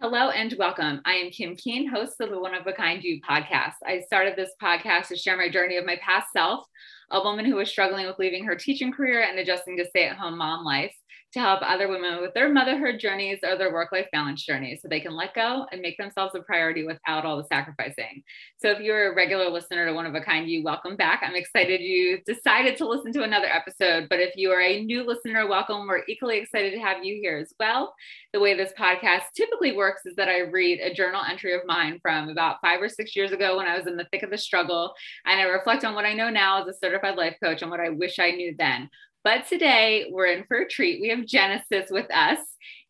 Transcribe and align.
Hello 0.00 0.30
and 0.30 0.52
welcome. 0.58 1.00
I 1.04 1.12
am 1.12 1.30
Kim 1.30 1.54
Keen, 1.54 1.88
host 1.88 2.20
of 2.20 2.28
the 2.28 2.38
One 2.38 2.52
of 2.52 2.66
a 2.66 2.72
Kind 2.72 3.04
You 3.04 3.20
podcast. 3.22 3.74
I 3.86 4.00
started 4.00 4.34
this 4.36 4.50
podcast 4.60 5.06
to 5.08 5.16
share 5.16 5.36
my 5.36 5.48
journey 5.48 5.76
of 5.76 5.86
my 5.86 5.96
past 6.02 6.26
self, 6.32 6.66
a 7.12 7.22
woman 7.22 7.44
who 7.44 7.54
was 7.54 7.70
struggling 7.70 8.04
with 8.04 8.18
leaving 8.18 8.44
her 8.44 8.56
teaching 8.56 8.92
career 8.92 9.22
and 9.22 9.38
adjusting 9.38 9.76
to 9.76 9.86
stay 9.86 10.08
at 10.08 10.16
home 10.16 10.36
mom 10.36 10.64
life 10.64 10.94
to 11.34 11.40
help 11.40 11.60
other 11.62 11.88
women 11.88 12.20
with 12.20 12.32
their 12.32 12.48
motherhood 12.48 13.00
journeys 13.00 13.40
or 13.42 13.58
their 13.58 13.72
work 13.72 13.90
life 13.90 14.06
balance 14.12 14.44
journeys 14.44 14.80
so 14.80 14.88
they 14.88 15.00
can 15.00 15.14
let 15.14 15.34
go 15.34 15.66
and 15.72 15.80
make 15.80 15.98
themselves 15.98 16.34
a 16.36 16.40
priority 16.40 16.86
without 16.86 17.26
all 17.26 17.36
the 17.36 17.44
sacrificing. 17.44 18.22
So, 18.58 18.70
if 18.70 18.78
you're 18.78 19.12
a 19.12 19.16
regular 19.16 19.50
listener 19.50 19.84
to 19.84 19.92
One 19.92 20.06
of 20.06 20.14
a 20.14 20.20
Kind, 20.20 20.48
you 20.48 20.62
welcome 20.62 20.96
back. 20.96 21.22
I'm 21.24 21.34
excited 21.34 21.80
you 21.80 22.20
decided 22.24 22.76
to 22.76 22.88
listen 22.88 23.12
to 23.14 23.24
another 23.24 23.48
episode. 23.48 24.08
But 24.08 24.20
if 24.20 24.36
you 24.36 24.52
are 24.52 24.60
a 24.60 24.84
new 24.84 25.04
listener, 25.04 25.48
welcome. 25.48 25.88
We're 25.88 26.04
equally 26.08 26.38
excited 26.38 26.72
to 26.72 26.80
have 26.80 27.04
you 27.04 27.18
here 27.20 27.36
as 27.38 27.52
well. 27.58 27.94
The 28.32 28.40
way 28.40 28.54
this 28.54 28.72
podcast 28.78 29.22
typically 29.36 29.76
works 29.76 30.02
is 30.06 30.14
that 30.14 30.28
I 30.28 30.42
read 30.42 30.78
a 30.80 30.94
journal 30.94 31.22
entry 31.28 31.52
of 31.52 31.62
mine 31.66 31.98
from 32.00 32.28
about 32.28 32.60
five 32.60 32.80
or 32.80 32.88
six 32.88 33.16
years 33.16 33.32
ago 33.32 33.56
when 33.56 33.66
I 33.66 33.76
was 33.76 33.88
in 33.88 33.96
the 33.96 34.06
thick 34.12 34.22
of 34.22 34.30
the 34.30 34.38
struggle, 34.38 34.94
and 35.26 35.40
I 35.40 35.44
reflect 35.44 35.84
on 35.84 35.96
what 35.96 36.04
I 36.04 36.14
know 36.14 36.30
now 36.30 36.62
as 36.62 36.68
a 36.68 36.78
certified 36.78 37.16
life 37.16 37.36
coach 37.42 37.62
and 37.62 37.70
what 37.72 37.80
I 37.80 37.88
wish 37.88 38.20
I 38.20 38.30
knew 38.30 38.54
then. 38.56 38.88
But 39.24 39.48
today 39.48 40.06
we're 40.10 40.26
in 40.26 40.44
for 40.44 40.58
a 40.58 40.68
treat. 40.68 41.00
We 41.00 41.08
have 41.08 41.26
Genesis 41.26 41.90
with 41.90 42.14
us, 42.14 42.38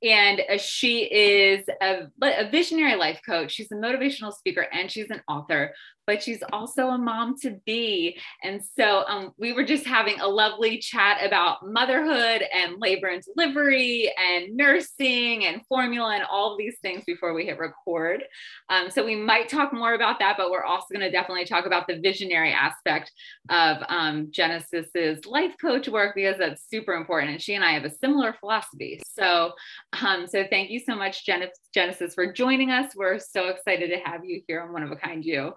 and 0.05 0.43
uh, 0.51 0.59
she 0.59 1.05
is 1.05 1.65
a, 1.81 2.07
a 2.23 2.51
visionary 2.51 2.97
life 2.97 3.21
coach. 3.27 3.53
She's 3.53 3.73
a 3.73 3.77
motivational 3.77 4.33
speaker 4.33 4.67
and 4.73 4.91
she's 4.91 5.11
an 5.11 5.23
author 5.29 5.73
but 6.07 6.23
she's 6.23 6.43
also 6.53 6.89
a 6.89 6.99
mom 6.99 7.37
to 7.39 7.59
be. 7.65 8.19
And 8.43 8.61
so 8.77 9.05
um, 9.09 9.33
we 9.39 9.53
were 9.53 9.65
just 9.65 9.87
having 9.87 10.21
a 10.21 10.29
lovely 10.29 10.79
chat 10.79 11.25
about 11.25 11.67
motherhood 11.67 12.43
and 12.53 12.79
labor 12.79 13.09
and 13.09 13.23
delivery 13.23 14.12
and 14.17 14.57
nursing 14.57 15.47
and 15.47 15.65
formula 15.67 16.15
and 16.15 16.25
all 16.31 16.57
these 16.57 16.77
things 16.83 17.05
before 17.07 17.34
we 17.34 17.47
hit 17.47 17.59
record. 17.59 18.25
Um, 18.69 18.91
so 18.91 19.05
we 19.05 19.17
might 19.17 19.48
talk 19.48 19.73
more 19.73 19.95
about 19.95 20.19
that, 20.19 20.37
but 20.37 20.50
we're 20.50 20.65
also 20.65 20.87
going 20.93 21.00
to 21.00 21.11
definitely 21.11 21.47
talk 21.47 21.67
about 21.67 21.87
the 21.87 22.00
visionary 22.00 22.53
aspect 22.53 23.11
of 23.48 23.78
um, 23.89 24.28
Genesis's 24.31 25.25
life 25.27 25.55
coach 25.61 25.89
work 25.89 26.15
because 26.15 26.39
that's 26.39 26.69
super 26.69 26.93
important. 26.93 27.33
And 27.33 27.43
she 27.43 27.55
and 27.55 27.65
I 27.65 27.73
have 27.73 27.84
a 27.84 27.91
similar 27.91 28.34
philosophy. 28.34 29.00
So, 29.06 29.53
um, 30.03 30.27
so 30.27 30.45
thank 30.50 30.70
you 30.70 30.81
so 30.81 30.95
much, 30.95 31.27
Genesis, 31.27 32.14
for 32.14 32.33
joining 32.33 32.70
us. 32.70 32.95
We're 32.95 33.19
so 33.19 33.48
excited 33.48 33.91
to 33.91 33.98
have 33.98 34.25
you 34.25 34.42
here 34.47 34.62
on 34.62 34.73
One 34.73 34.83
of 34.83 34.91
a 34.91 34.97
Kind 34.97 35.25
You. 35.25 35.55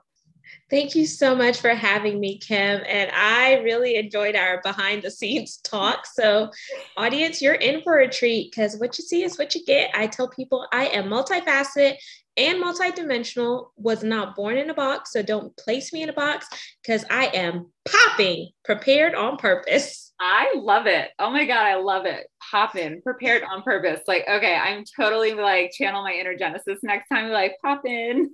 Thank 0.69 0.95
you 0.95 1.05
so 1.05 1.35
much 1.35 1.59
for 1.59 1.69
having 1.69 2.19
me, 2.19 2.37
Kim. 2.37 2.81
And 2.87 3.11
I 3.13 3.55
really 3.63 3.95
enjoyed 3.95 4.35
our 4.35 4.61
behind 4.61 5.03
the 5.03 5.11
scenes 5.11 5.57
talk. 5.57 6.05
So, 6.05 6.51
audience, 6.95 7.41
you're 7.41 7.55
in 7.55 7.81
for 7.81 7.99
a 7.99 8.09
treat 8.09 8.51
because 8.51 8.77
what 8.77 8.97
you 8.97 9.03
see 9.03 9.23
is 9.23 9.37
what 9.37 9.55
you 9.55 9.65
get. 9.65 9.91
I 9.93 10.07
tell 10.07 10.29
people 10.29 10.67
I 10.71 10.87
am 10.87 11.09
multifaceted 11.09 11.95
and 12.37 12.63
multidimensional, 12.63 13.69
was 13.77 14.03
not 14.03 14.35
born 14.35 14.57
in 14.57 14.69
a 14.69 14.73
box. 14.73 15.11
So, 15.13 15.21
don't 15.21 15.55
place 15.57 15.93
me 15.93 16.03
in 16.03 16.09
a 16.09 16.13
box 16.13 16.47
because 16.81 17.05
I 17.09 17.27
am 17.27 17.71
popping, 17.85 18.49
prepared 18.63 19.15
on 19.15 19.37
purpose. 19.37 20.06
I 20.19 20.53
love 20.55 20.87
it. 20.87 21.09
Oh 21.19 21.29
my 21.29 21.45
God, 21.45 21.65
I 21.65 21.75
love 21.75 22.05
it. 22.05 22.27
Pop 22.51 22.75
in, 22.75 23.01
prepared 23.01 23.43
on 23.43 23.61
purpose. 23.61 24.01
Like, 24.07 24.25
okay, 24.27 24.55
I'm 24.55 24.83
totally 24.99 25.33
like 25.33 25.71
channel 25.71 26.01
my 26.03 26.13
inner 26.13 26.35
Genesis 26.35 26.79
next 26.81 27.07
time, 27.09 27.29
like, 27.29 27.55
pop 27.63 27.85
in. 27.85 28.31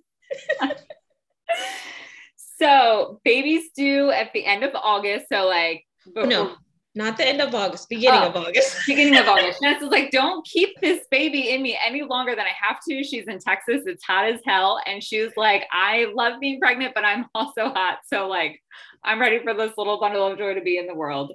So 2.59 3.19
babies 3.25 3.71
due 3.75 4.11
at 4.11 4.31
the 4.33 4.45
end 4.45 4.63
of 4.63 4.71
August. 4.75 5.25
So 5.31 5.47
like 5.47 5.85
oh, 6.07 6.11
before- 6.13 6.27
no, 6.27 6.55
not 6.95 7.17
the 7.17 7.27
end 7.27 7.41
of 7.41 7.55
August, 7.55 7.89
beginning 7.89 8.21
oh, 8.21 8.29
of 8.29 8.35
August. 8.35 8.77
beginning 8.87 9.17
of 9.17 9.27
August. 9.27 9.61
And 9.61 9.75
it's 9.75 9.83
like, 9.83 10.11
don't 10.11 10.45
keep 10.45 10.79
this 10.79 11.05
baby 11.09 11.49
in 11.51 11.61
me 11.61 11.77
any 11.83 12.03
longer 12.03 12.35
than 12.35 12.45
I 12.45 12.51
have 12.61 12.77
to. 12.87 13.03
She's 13.03 13.27
in 13.27 13.39
Texas. 13.39 13.83
It's 13.85 14.03
hot 14.03 14.25
as 14.25 14.41
hell. 14.45 14.79
And 14.85 15.03
she 15.03 15.21
was 15.23 15.33
like, 15.35 15.65
I 15.71 16.11
love 16.13 16.39
being 16.39 16.59
pregnant, 16.59 16.93
but 16.93 17.03
I'm 17.03 17.25
also 17.35 17.69
hot. 17.69 17.99
So 18.05 18.27
like 18.27 18.61
I'm 19.03 19.19
ready 19.19 19.39
for 19.39 19.53
this 19.53 19.73
little 19.77 19.99
bundle 19.99 20.27
of 20.27 20.37
joy 20.37 20.53
to 20.53 20.61
be 20.61 20.77
in 20.77 20.87
the 20.87 20.95
world. 20.95 21.33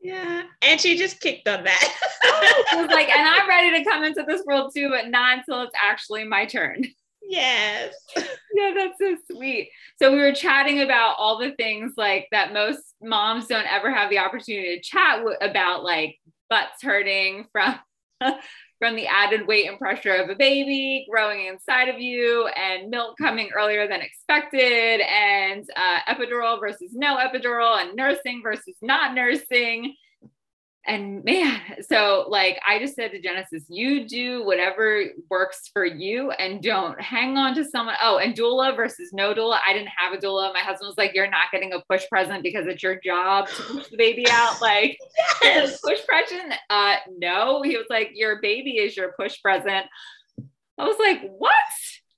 Yeah. 0.00 0.42
And 0.62 0.80
she 0.80 0.98
just 0.98 1.20
kicked 1.20 1.46
on 1.46 1.62
that. 1.62 1.94
Oh, 2.24 2.64
I 2.72 2.82
was 2.82 2.90
like, 2.90 3.08
and 3.16 3.26
I'm 3.26 3.48
ready 3.48 3.78
to 3.78 3.88
come 3.88 4.02
into 4.02 4.24
this 4.26 4.42
world 4.44 4.72
too, 4.74 4.90
but 4.90 5.08
not 5.08 5.38
until 5.38 5.62
it's 5.62 5.74
actually 5.80 6.24
my 6.24 6.46
turn. 6.46 6.84
Yes. 7.32 7.94
yeah, 8.16 8.72
that's 8.76 8.98
so 9.00 9.16
sweet. 9.34 9.70
So 9.96 10.12
we 10.12 10.18
were 10.18 10.34
chatting 10.34 10.82
about 10.82 11.16
all 11.18 11.38
the 11.38 11.52
things 11.52 11.94
like 11.96 12.28
that 12.30 12.52
most 12.52 12.82
moms 13.02 13.46
don't 13.46 13.66
ever 13.72 13.90
have 13.90 14.10
the 14.10 14.18
opportunity 14.18 14.76
to 14.76 14.82
chat 14.82 15.16
w- 15.16 15.36
about, 15.40 15.82
like 15.82 16.18
butts 16.50 16.82
hurting 16.82 17.46
from 17.50 17.76
from 18.78 18.96
the 18.96 19.06
added 19.06 19.46
weight 19.46 19.66
and 19.66 19.78
pressure 19.78 20.12
of 20.14 20.28
a 20.28 20.34
baby 20.34 21.06
growing 21.10 21.46
inside 21.46 21.88
of 21.88 21.98
you, 21.98 22.48
and 22.48 22.90
milk 22.90 23.16
coming 23.18 23.48
earlier 23.56 23.88
than 23.88 24.02
expected, 24.02 25.00
and 25.00 25.64
uh, 25.74 26.00
epidural 26.12 26.60
versus 26.60 26.92
no 26.92 27.16
epidural, 27.16 27.80
and 27.80 27.96
nursing 27.96 28.40
versus 28.42 28.76
not 28.82 29.14
nursing 29.14 29.94
and 30.86 31.22
man, 31.24 31.60
so 31.88 32.26
like 32.28 32.60
I 32.66 32.78
just 32.78 32.94
said 32.94 33.12
to 33.12 33.20
Genesis, 33.20 33.64
you 33.68 34.06
do 34.08 34.44
whatever 34.44 35.04
works 35.30 35.70
for 35.72 35.84
you 35.84 36.30
and 36.32 36.62
don't 36.62 37.00
hang 37.00 37.36
on 37.36 37.54
to 37.54 37.64
someone. 37.64 37.94
Oh, 38.02 38.18
and 38.18 38.34
doula 38.34 38.74
versus 38.74 39.12
no 39.12 39.34
doula. 39.34 39.58
I 39.66 39.72
didn't 39.72 39.90
have 39.96 40.12
a 40.12 40.16
doula. 40.16 40.52
My 40.52 40.60
husband 40.60 40.88
was 40.88 40.98
like, 40.98 41.14
You're 41.14 41.30
not 41.30 41.50
getting 41.52 41.72
a 41.72 41.82
push 41.88 42.04
present 42.10 42.42
because 42.42 42.66
it's 42.66 42.82
your 42.82 42.98
job 43.00 43.48
to 43.48 43.62
push 43.62 43.88
the 43.88 43.96
baby 43.96 44.26
out. 44.28 44.60
Like, 44.60 44.98
yes. 45.42 45.80
push 45.84 46.00
present. 46.06 46.54
Uh, 46.68 46.96
no, 47.16 47.62
he 47.62 47.76
was 47.76 47.86
like, 47.88 48.10
Your 48.14 48.40
baby 48.40 48.78
is 48.78 48.96
your 48.96 49.12
push 49.12 49.40
present. 49.40 49.86
I 50.78 50.84
was 50.84 50.96
like, 50.98 51.22
What? 51.38 51.52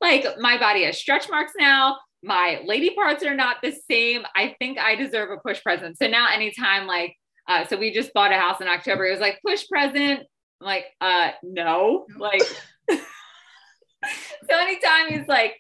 Like, 0.01 0.27
my 0.39 0.59
body 0.59 0.85
has 0.85 0.99
stretch 0.99 1.29
marks 1.31 1.53
now. 1.59 1.99
My 2.23 2.63
lady 2.65 2.95
parts 2.95 3.23
are 3.23 3.35
not 3.35 3.57
the 3.63 3.73
same. 3.91 4.23
I 4.35 4.57
think 4.59 4.79
I 4.79 4.97
deserve 4.97 5.31
a 5.31 5.37
push 5.37 5.63
present. 5.63 5.99
So 5.99 6.09
now, 6.09 6.33
anytime 6.33 6.87
like 6.87 7.17
uh, 7.49 7.67
so 7.67 7.77
we 7.77 7.93
just 7.93 8.13
bought 8.15 8.33
a 8.33 8.37
house 8.37 8.61
in 8.61 8.69
October. 8.69 9.07
It 9.07 9.13
was 9.13 9.21
like 9.21 9.41
push 9.45 9.69
present. 9.69 10.21
I'm 10.61 10.67
like, 10.67 10.87
uh, 11.01 11.31
no, 11.43 12.07
like. 12.19 12.43
so 12.91 12.97
anytime 14.51 15.09
he's 15.09 15.29
like, 15.29 15.57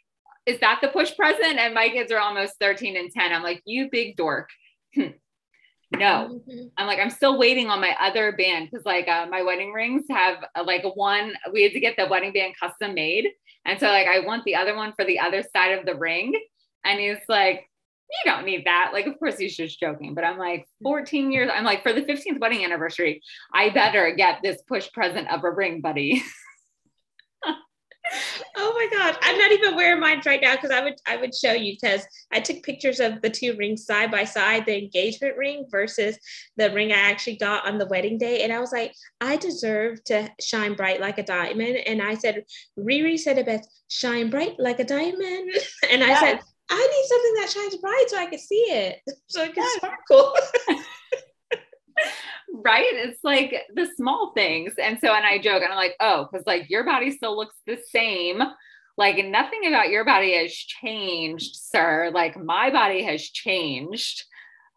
is 0.46 0.60
that 0.60 0.80
the 0.82 0.88
push 0.88 1.14
present? 1.16 1.58
And 1.58 1.74
my 1.74 1.88
kids 1.88 2.12
are 2.12 2.18
almost 2.18 2.54
13 2.60 2.96
and 2.96 3.10
10. 3.10 3.32
I'm 3.32 3.42
like, 3.42 3.62
you 3.64 3.88
big 3.90 4.16
dork. 4.16 4.50
no, 4.96 5.10
mm-hmm. 5.92 6.66
I'm 6.76 6.86
like, 6.86 6.98
I'm 6.98 7.10
still 7.10 7.38
waiting 7.38 7.70
on 7.70 7.80
my 7.80 7.96
other 8.00 8.32
band 8.32 8.68
because 8.70 8.84
like 8.84 9.08
uh, 9.08 9.26
my 9.26 9.42
wedding 9.42 9.72
rings 9.72 10.04
have 10.10 10.44
uh, 10.54 10.64
like 10.64 10.84
one, 10.94 11.34
we 11.52 11.62
had 11.62 11.72
to 11.72 11.80
get 11.80 11.96
the 11.96 12.06
wedding 12.06 12.32
band 12.32 12.54
custom 12.60 12.94
made. 12.94 13.28
And 13.64 13.78
so 13.80 13.86
like, 13.86 14.06
I 14.06 14.20
want 14.20 14.44
the 14.44 14.56
other 14.56 14.76
one 14.76 14.92
for 14.94 15.04
the 15.04 15.20
other 15.20 15.42
side 15.54 15.78
of 15.78 15.86
the 15.86 15.94
ring. 15.94 16.34
And 16.84 17.00
he's 17.00 17.16
like, 17.28 17.68
you 18.10 18.30
don't 18.30 18.44
need 18.44 18.64
that. 18.66 18.90
Like, 18.92 19.06
of 19.06 19.18
course, 19.18 19.38
he's 19.38 19.56
just 19.56 19.80
joking, 19.80 20.14
but 20.14 20.24
I'm 20.24 20.38
like 20.38 20.60
mm-hmm. 20.60 20.84
14 20.84 21.32
years. 21.32 21.50
I'm 21.52 21.64
like, 21.64 21.82
for 21.82 21.92
the 21.92 22.02
15th 22.02 22.40
wedding 22.40 22.64
anniversary, 22.64 23.22
I 23.52 23.70
better 23.70 24.14
get 24.14 24.40
this 24.42 24.62
push 24.62 24.90
present 24.92 25.30
of 25.30 25.44
a 25.44 25.50
ring, 25.50 25.80
buddy. 25.80 26.22
oh 28.56 28.72
my 28.74 28.98
god 28.98 29.16
i'm 29.22 29.38
not 29.38 29.50
even 29.50 29.74
wearing 29.74 30.00
mine 30.00 30.20
right 30.26 30.42
now 30.42 30.54
because 30.54 30.70
i 30.70 30.82
would 30.82 30.94
i 31.06 31.16
would 31.16 31.34
show 31.34 31.52
you 31.52 31.74
because 31.74 32.06
i 32.32 32.38
took 32.38 32.62
pictures 32.62 33.00
of 33.00 33.20
the 33.22 33.30
two 33.30 33.56
rings 33.56 33.86
side 33.86 34.10
by 34.10 34.24
side 34.24 34.64
the 34.66 34.76
engagement 34.76 35.36
ring 35.38 35.64
versus 35.70 36.18
the 36.56 36.70
ring 36.72 36.92
i 36.92 36.96
actually 36.96 37.36
got 37.36 37.66
on 37.66 37.78
the 37.78 37.86
wedding 37.86 38.18
day 38.18 38.42
and 38.42 38.52
i 38.52 38.60
was 38.60 38.72
like 38.72 38.92
i 39.20 39.36
deserve 39.36 40.02
to 40.04 40.28
shine 40.40 40.74
bright 40.74 41.00
like 41.00 41.18
a 41.18 41.22
diamond 41.22 41.76
and 41.86 42.02
i 42.02 42.14
said 42.14 42.44
riri 42.78 43.18
said 43.18 43.38
it 43.38 43.46
best 43.46 43.68
shine 43.88 44.28
bright 44.28 44.54
like 44.58 44.80
a 44.80 44.84
diamond 44.84 45.50
and 45.90 46.04
i 46.04 46.08
yes. 46.08 46.20
said 46.20 46.40
I 46.70 46.76
need 46.76 47.06
something 47.08 47.34
that 47.34 47.50
shines 47.50 47.76
bright 47.80 48.04
so 48.08 48.18
I 48.18 48.26
can 48.26 48.38
see 48.38 48.64
it, 48.70 49.00
so 49.28 49.42
it 49.42 49.54
can 49.54 49.68
sparkle. 49.76 50.34
right? 52.54 52.86
It's 52.92 53.22
like 53.22 53.54
the 53.74 53.88
small 53.96 54.32
things. 54.34 54.72
And 54.80 54.98
so, 55.00 55.12
and 55.12 55.26
I 55.26 55.38
joke, 55.38 55.62
and 55.62 55.72
I'm 55.72 55.76
like, 55.76 55.96
oh, 56.00 56.28
because 56.30 56.46
like 56.46 56.70
your 56.70 56.84
body 56.84 57.10
still 57.10 57.36
looks 57.36 57.56
the 57.66 57.78
same. 57.90 58.42
Like 58.96 59.24
nothing 59.24 59.66
about 59.66 59.90
your 59.90 60.04
body 60.04 60.34
has 60.36 60.52
changed, 60.52 61.56
sir. 61.56 62.10
Like 62.14 62.36
my 62.36 62.70
body 62.70 63.02
has 63.02 63.22
changed. 63.22 64.24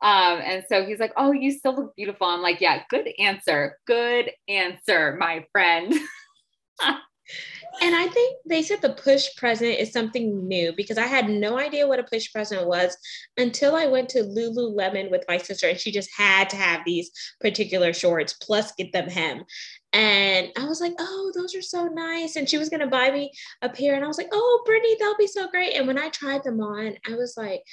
Um, 0.02 0.40
and 0.44 0.64
so 0.70 0.86
he's 0.86 1.00
like, 1.00 1.14
Oh, 1.18 1.32
you 1.32 1.52
still 1.52 1.76
look 1.76 1.96
beautiful. 1.96 2.28
I'm 2.28 2.42
like, 2.42 2.62
Yeah, 2.62 2.84
good 2.90 3.10
answer. 3.20 3.78
Good 3.86 4.32
answer, 4.48 5.16
my 5.20 5.46
friend. 5.52 5.94
And 7.82 7.96
I 7.96 8.08
think 8.08 8.38
they 8.46 8.64
said 8.64 8.82
the 8.82 8.94
push 8.94 9.36
present 9.36 9.78
is 9.80 9.92
something 9.92 10.48
new 10.48 10.74
because 10.76 10.98
I 10.98 11.06
had 11.06 11.30
no 11.30 11.60
idea 11.60 11.88
what 11.88 12.00
a 12.00 12.04
push 12.04 12.32
present 12.32 12.68
was 12.68 12.98
until 13.38 13.76
I 13.76 13.86
went 13.86 14.10
to 14.10 14.24
Lululemon 14.24 15.12
with 15.12 15.26
my 15.28 15.38
sister 15.38 15.68
and 15.68 15.80
she 15.80 15.92
just 15.92 16.10
had 16.16 16.50
to 16.50 16.56
have 16.56 16.82
these 16.86 17.12
particular 17.40 17.94
shorts 17.94 18.34
plus 18.34 18.72
get 18.74 18.92
them 18.94 19.10
hem. 19.10 19.44
And 19.94 20.50
I 20.58 20.66
was 20.66 20.82
like, 20.82 20.94
oh, 21.00 21.32
those 21.36 21.56
are 21.56 21.62
so 21.62 21.86
nice. 21.88 22.36
And 22.36 22.50
she 22.50 22.58
was 22.58 22.70
going 22.70 22.82
to 22.82 22.88
buy 22.88 23.12
me 23.12 23.32
a 23.62 23.70
pair. 23.70 23.96
And 23.96 24.04
I 24.04 24.08
was 24.08 24.18
like, 24.18 24.30
oh, 24.32 24.64
Brittany, 24.66 24.96
they'll 25.00 25.18
be 25.18 25.28
so 25.28 25.48
great. 25.48 25.76
And 25.76 25.88
when 25.88 25.98
I 25.98 26.10
tried 26.10 26.44
them 26.44 26.60
on, 26.60 26.96
I 27.08 27.16
was 27.16 27.36
like, 27.38 27.64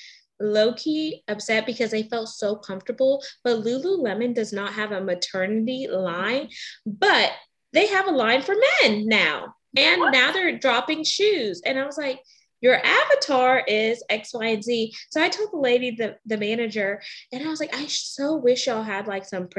low 0.40 0.74
key 0.74 1.22
upset 1.28 1.66
because 1.66 1.90
they 1.90 2.02
felt 2.04 2.28
so 2.28 2.56
comfortable. 2.56 3.22
But 3.42 3.64
Lululemon 3.64 4.34
does 4.34 4.52
not 4.52 4.74
have 4.74 4.92
a 4.92 5.00
maternity 5.00 5.86
line, 5.90 6.50
but 6.84 7.32
they 7.74 7.88
have 7.88 8.06
a 8.06 8.12
line 8.12 8.40
for 8.40 8.54
men 8.82 9.06
now 9.06 9.54
And 9.76 10.00
what? 10.00 10.12
now 10.12 10.32
they're 10.32 10.58
dropping 10.58 11.04
shoes. 11.04 11.60
And 11.66 11.78
I 11.78 11.84
was 11.84 11.98
like, 11.98 12.20
your 12.60 12.80
avatar 12.82 13.62
is 13.68 14.02
X, 14.08 14.32
Y, 14.32 14.46
and 14.46 14.64
Z. 14.64 14.94
So 15.10 15.22
I 15.22 15.28
told 15.28 15.50
the 15.52 15.58
lady, 15.58 15.90
the, 15.90 16.16
the 16.24 16.38
manager, 16.38 17.02
and 17.30 17.44
I 17.44 17.50
was 17.50 17.60
like, 17.60 17.74
I 17.74 17.84
so 17.86 18.36
wish 18.36 18.66
y'all 18.66 18.82
had 18.82 19.06
like 19.06 19.26
some 19.26 19.50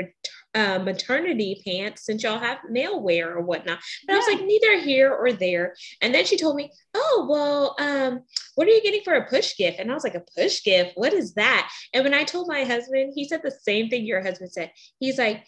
uh, 0.56 0.80
maternity 0.80 1.62
pants 1.64 2.04
since 2.04 2.24
y'all 2.24 2.40
have 2.40 2.58
nail 2.68 3.04
wear 3.04 3.38
or 3.38 3.42
whatnot. 3.42 3.78
But 4.08 4.14
yeah. 4.14 4.16
I 4.16 4.18
was 4.18 4.28
like, 4.40 4.48
neither 4.48 4.80
here 4.80 5.14
or 5.14 5.34
there. 5.34 5.76
And 6.02 6.16
then 6.16 6.26
she 6.26 6.36
told 6.36 6.56
me, 6.56 6.72
oh, 6.96 7.28
well, 7.30 7.76
um, 7.78 8.22
what 8.56 8.68
are 8.68 8.72
you 8.72 8.82
getting 8.82 9.04
for 9.04 9.14
a 9.14 9.30
push 9.30 9.56
gift? 9.56 9.80
And 9.80 9.92
I 9.92 9.94
was 9.94 10.04
like, 10.04 10.16
a 10.16 10.24
push 10.36 10.64
gift? 10.64 10.94
What 10.96 11.14
is 11.14 11.36
that? 11.36 11.70
And 11.94 12.04
when 12.06 12.16
I 12.16 12.24
told 12.24 12.48
my 12.48 12.64
husband, 12.64 13.14
he 13.16 13.28
said 13.28 13.42
the 13.44 13.52
same 13.52 13.90
thing 13.90 14.06
your 14.06 14.24
husband 14.24 14.52
said. 14.52 14.72
He's 15.00 15.20
like, 15.20 15.46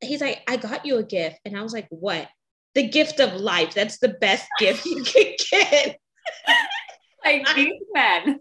he's 0.00 0.20
like, 0.20 0.42
I 0.48 0.56
got 0.56 0.86
you 0.86 0.98
a 0.98 1.02
gift. 1.02 1.38
And 1.44 1.56
I 1.56 1.62
was 1.62 1.72
like, 1.72 1.86
what? 1.90 2.28
The 2.74 2.88
gift 2.88 3.20
of 3.20 3.34
life. 3.34 3.74
That's 3.74 3.98
the 3.98 4.16
best 4.20 4.46
gift 4.58 4.84
you 4.86 5.02
can 5.02 5.34
get 5.50 5.98
like 7.24 7.46
these 7.56 7.74
men. 7.92 8.40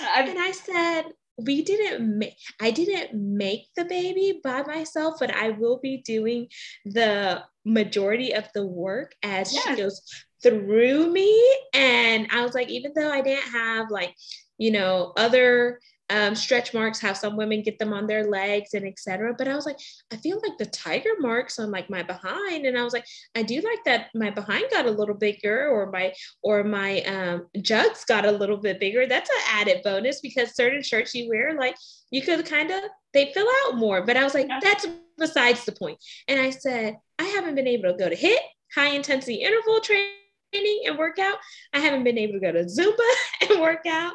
and 0.00 0.38
I 0.38 0.52
said, 0.52 1.04
we 1.40 1.62
didn't 1.62 2.18
make 2.18 2.36
I 2.60 2.72
didn't 2.72 3.14
make 3.14 3.68
the 3.76 3.84
baby 3.84 4.40
by 4.42 4.62
myself, 4.62 5.18
but 5.20 5.34
I 5.34 5.50
will 5.50 5.78
be 5.78 5.98
doing 5.98 6.48
the 6.84 7.44
majority 7.64 8.34
of 8.34 8.48
the 8.54 8.66
work 8.66 9.14
as 9.22 9.54
yes. 9.54 9.64
she 9.64 9.76
goes 9.76 10.02
through 10.42 11.12
me. 11.12 11.56
And 11.74 12.28
I 12.32 12.42
was 12.42 12.54
like, 12.54 12.68
even 12.70 12.92
though 12.94 13.10
I 13.10 13.20
didn't 13.20 13.50
have 13.52 13.90
like, 13.90 14.14
you 14.58 14.72
know, 14.72 15.12
other 15.16 15.78
um, 16.10 16.34
stretch 16.34 16.72
marks, 16.72 17.00
how 17.00 17.12
some 17.12 17.36
women 17.36 17.62
get 17.62 17.78
them 17.78 17.92
on 17.92 18.06
their 18.06 18.30
legs 18.30 18.74
and 18.74 18.86
etc. 18.86 19.34
But 19.36 19.48
I 19.48 19.54
was 19.54 19.66
like, 19.66 19.78
I 20.12 20.16
feel 20.16 20.40
like 20.42 20.58
the 20.58 20.66
tiger 20.66 21.10
marks 21.20 21.58
on 21.58 21.70
like 21.70 21.90
my 21.90 22.02
behind, 22.02 22.66
and 22.66 22.78
I 22.78 22.84
was 22.84 22.92
like, 22.92 23.04
I 23.34 23.42
do 23.42 23.60
like 23.60 23.84
that 23.84 24.08
my 24.14 24.30
behind 24.30 24.64
got 24.70 24.86
a 24.86 24.90
little 24.90 25.14
bigger, 25.14 25.68
or 25.68 25.90
my 25.90 26.12
or 26.42 26.64
my 26.64 27.02
um, 27.02 27.46
jugs 27.60 28.04
got 28.04 28.24
a 28.24 28.32
little 28.32 28.56
bit 28.56 28.80
bigger. 28.80 29.06
That's 29.06 29.30
an 29.30 29.42
added 29.52 29.82
bonus 29.82 30.20
because 30.20 30.54
certain 30.54 30.82
shirts 30.82 31.14
you 31.14 31.28
wear, 31.28 31.58
like 31.58 31.76
you 32.10 32.22
could 32.22 32.44
kind 32.46 32.70
of 32.70 32.82
they 33.12 33.32
fill 33.32 33.48
out 33.66 33.76
more. 33.76 34.04
But 34.04 34.16
I 34.16 34.24
was 34.24 34.34
like, 34.34 34.48
that's 34.62 34.86
besides 35.16 35.64
the 35.64 35.72
point. 35.72 35.98
And 36.28 36.40
I 36.40 36.50
said, 36.50 36.96
I 37.18 37.24
haven't 37.24 37.54
been 37.54 37.66
able 37.66 37.90
to 37.90 37.98
go 37.98 38.08
to 38.08 38.16
HIIT 38.16 38.38
high 38.74 38.90
intensity 38.90 39.36
interval 39.36 39.80
training 39.80 40.17
and 40.52 40.98
workout. 40.98 41.36
I 41.72 41.80
haven't 41.80 42.04
been 42.04 42.18
able 42.18 42.34
to 42.34 42.40
go 42.40 42.52
to 42.52 42.64
Zumba 42.64 43.10
and 43.50 43.60
work 43.60 43.86
out 43.86 44.14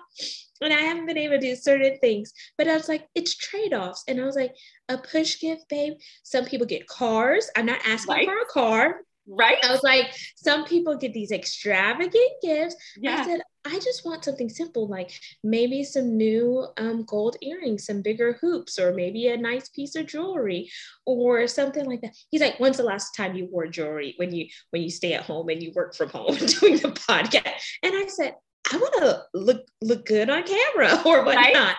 and 0.63 0.73
I 0.73 0.79
haven't 0.79 1.05
been 1.05 1.17
able 1.17 1.35
to 1.35 1.41
do 1.41 1.55
certain 1.55 1.97
things. 1.99 2.33
But 2.57 2.67
I 2.67 2.75
was 2.75 2.87
like, 2.87 3.07
it's 3.15 3.35
trade 3.35 3.73
offs. 3.73 4.03
And 4.07 4.19
I 4.19 4.25
was 4.25 4.35
like, 4.35 4.55
a 4.89 4.97
push 4.97 5.39
gift, 5.39 5.67
babe. 5.69 5.93
Some 6.23 6.45
people 6.45 6.67
get 6.67 6.87
cars. 6.87 7.49
I'm 7.55 7.65
not 7.65 7.79
asking 7.85 8.15
right. 8.15 8.27
for 8.27 8.37
a 8.37 8.45
car. 8.45 9.01
Right. 9.27 9.57
I 9.63 9.71
was 9.71 9.83
like, 9.83 10.13
some 10.35 10.65
people 10.65 10.97
get 10.97 11.13
these 11.13 11.31
extravagant 11.31 12.31
gifts. 12.41 12.75
Yeah. 12.97 13.21
I 13.21 13.25
said, 13.25 13.41
I 13.65 13.79
just 13.79 14.05
want 14.05 14.25
something 14.25 14.49
simple, 14.49 14.87
like 14.87 15.11
maybe 15.43 15.83
some 15.83 16.17
new 16.17 16.67
um, 16.77 17.03
gold 17.03 17.37
earrings, 17.41 17.85
some 17.85 18.01
bigger 18.01 18.33
hoops, 18.41 18.77
or 18.77 18.93
maybe 18.93 19.27
a 19.27 19.37
nice 19.37 19.69
piece 19.69 19.95
of 19.95 20.07
jewelry, 20.07 20.69
or 21.05 21.47
something 21.47 21.85
like 21.85 22.01
that. 22.01 22.15
He's 22.29 22.41
like, 22.41 22.59
"When's 22.59 22.77
the 22.77 22.83
last 22.83 23.15
time 23.15 23.35
you 23.35 23.45
wore 23.45 23.67
jewelry 23.67 24.15
when 24.17 24.33
you 24.33 24.47
when 24.71 24.81
you 24.81 24.89
stay 24.89 25.13
at 25.13 25.23
home 25.23 25.47
and 25.49 25.63
you 25.63 25.71
work 25.73 25.95
from 25.95 26.09
home 26.09 26.35
doing 26.59 26.77
the 26.77 26.91
podcast?" 26.91 27.61
And 27.81 27.93
I 27.95 28.07
said, 28.07 28.35
I 28.71 28.77
want 28.77 28.93
to 28.95 29.23
look 29.33 29.67
look 29.81 30.05
good 30.05 30.29
on 30.29 30.43
camera 30.43 31.01
or 31.05 31.23
whatnot. 31.23 31.53
Right? 31.53 31.75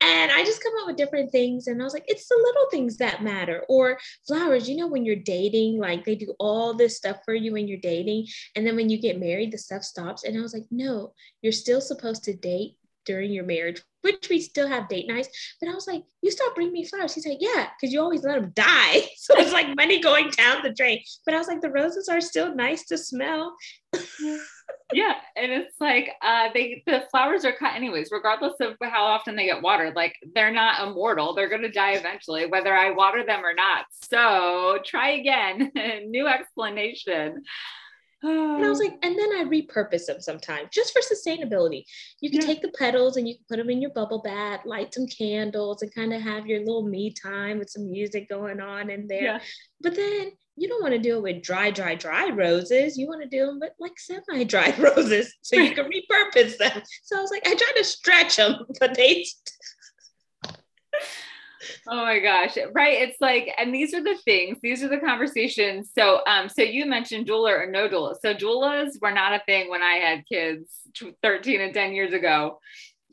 And 0.00 0.30
I 0.30 0.44
just 0.44 0.62
come 0.62 0.74
up 0.80 0.86
with 0.86 0.96
different 0.96 1.32
things. 1.32 1.66
And 1.66 1.80
I 1.80 1.84
was 1.84 1.94
like, 1.94 2.04
it's 2.06 2.28
the 2.28 2.36
little 2.36 2.68
things 2.70 2.98
that 2.98 3.22
matter. 3.22 3.64
Or 3.68 3.98
flowers, 4.26 4.68
you 4.68 4.76
know, 4.76 4.88
when 4.88 5.04
you're 5.04 5.16
dating, 5.16 5.78
like 5.78 6.04
they 6.04 6.14
do 6.14 6.34
all 6.38 6.74
this 6.74 6.96
stuff 6.96 7.18
for 7.24 7.34
you 7.34 7.52
when 7.52 7.66
you're 7.66 7.78
dating. 7.78 8.26
And 8.54 8.66
then 8.66 8.76
when 8.76 8.90
you 8.90 8.98
get 8.98 9.18
married, 9.18 9.52
the 9.52 9.58
stuff 9.58 9.82
stops. 9.82 10.24
And 10.24 10.36
I 10.36 10.40
was 10.40 10.52
like, 10.52 10.66
no, 10.70 11.14
you're 11.40 11.52
still 11.52 11.80
supposed 11.80 12.24
to 12.24 12.34
date 12.34 12.76
during 13.06 13.32
your 13.32 13.44
marriage, 13.44 13.82
which 14.02 14.28
we 14.28 14.40
still 14.40 14.68
have 14.68 14.88
date 14.88 15.08
nights. 15.08 15.28
But 15.60 15.70
I 15.70 15.74
was 15.74 15.86
like, 15.86 16.02
you 16.22 16.30
stop 16.30 16.54
bringing 16.54 16.72
me 16.72 16.84
flowers. 16.84 17.14
He's 17.14 17.26
like, 17.26 17.38
yeah, 17.40 17.68
because 17.80 17.92
you 17.92 18.00
always 18.00 18.24
let 18.24 18.40
them 18.40 18.52
die. 18.54 19.08
So 19.16 19.34
it's 19.38 19.52
like 19.52 19.74
money 19.74 20.00
going 20.00 20.30
down 20.30 20.62
the 20.62 20.70
drain. 20.70 21.00
But 21.24 21.34
I 21.34 21.38
was 21.38 21.48
like, 21.48 21.60
the 21.60 21.70
roses 21.70 22.08
are 22.08 22.20
still 22.20 22.54
nice 22.54 22.86
to 22.86 22.96
smell. 22.96 23.56
yeah 24.92 25.14
and 25.34 25.50
it's 25.50 25.74
like 25.80 26.10
uh 26.22 26.48
they 26.54 26.82
the 26.86 27.02
flowers 27.10 27.44
are 27.44 27.52
cut 27.52 27.74
anyways 27.74 28.10
regardless 28.12 28.54
of 28.60 28.74
how 28.82 29.04
often 29.04 29.34
they 29.34 29.46
get 29.46 29.62
watered 29.62 29.96
like 29.96 30.14
they're 30.34 30.52
not 30.52 30.86
immortal 30.86 31.34
they're 31.34 31.48
going 31.48 31.62
to 31.62 31.70
die 31.70 31.92
eventually 31.92 32.46
whether 32.46 32.72
i 32.72 32.90
water 32.90 33.24
them 33.26 33.44
or 33.44 33.52
not 33.52 33.84
so 33.90 34.78
try 34.84 35.10
again 35.10 35.72
new 36.06 36.26
explanation 36.28 37.42
and 38.22 38.64
I 38.64 38.68
was 38.68 38.78
like, 38.78 38.98
and 39.02 39.18
then 39.18 39.30
I 39.32 39.44
repurpose 39.44 40.06
them 40.06 40.20
sometimes 40.20 40.68
just 40.72 40.92
for 40.92 41.00
sustainability. 41.00 41.84
You 42.20 42.30
can 42.30 42.40
yeah. 42.40 42.46
take 42.46 42.62
the 42.62 42.72
petals 42.78 43.16
and 43.16 43.28
you 43.28 43.34
can 43.34 43.44
put 43.48 43.56
them 43.58 43.70
in 43.70 43.80
your 43.80 43.90
bubble 43.90 44.22
bath, 44.22 44.60
light 44.64 44.94
some 44.94 45.06
candles, 45.06 45.82
and 45.82 45.94
kind 45.94 46.12
of 46.12 46.22
have 46.22 46.46
your 46.46 46.60
little 46.60 46.86
me 46.86 47.12
time 47.12 47.58
with 47.58 47.70
some 47.70 47.90
music 47.90 48.28
going 48.28 48.60
on 48.60 48.90
in 48.90 49.06
there. 49.06 49.22
Yeah. 49.22 49.40
But 49.80 49.96
then 49.96 50.32
you 50.56 50.68
don't 50.68 50.82
want 50.82 50.94
to 50.94 50.98
deal 50.98 51.20
with 51.20 51.42
dry, 51.42 51.70
dry, 51.70 51.94
dry 51.94 52.30
roses. 52.30 52.96
You 52.96 53.06
want 53.06 53.22
to 53.22 53.28
deal 53.28 53.58
with 53.60 53.72
like 53.78 53.98
semi-dry 53.98 54.74
roses 54.78 55.34
so 55.42 55.56
you 55.56 55.74
can 55.74 55.84
repurpose 55.84 56.56
them. 56.56 56.82
So 57.02 57.18
I 57.18 57.20
was 57.20 57.30
like, 57.30 57.46
I 57.46 57.54
try 57.54 57.72
to 57.76 57.84
stretch 57.84 58.36
them, 58.36 58.64
but 58.80 58.94
they. 58.94 59.26
Oh 61.88 62.04
my 62.04 62.18
gosh 62.18 62.56
right 62.72 63.00
it's 63.00 63.20
like 63.20 63.52
and 63.58 63.74
these 63.74 63.94
are 63.94 64.02
the 64.02 64.16
things 64.24 64.58
these 64.62 64.82
are 64.82 64.88
the 64.88 64.98
conversations 64.98 65.90
so 65.94 66.20
um 66.26 66.48
so 66.48 66.62
you 66.62 66.86
mentioned 66.86 67.26
doula 67.26 67.50
or 67.50 67.70
no 67.70 67.88
doula 67.88 68.14
so 68.20 68.34
doulas 68.34 69.00
were 69.00 69.12
not 69.12 69.32
a 69.32 69.42
thing 69.46 69.70
when 69.70 69.82
i 69.82 69.94
had 69.94 70.26
kids 70.26 70.70
13 71.22 71.60
and 71.60 71.74
10 71.74 71.92
years 71.92 72.12
ago 72.12 72.58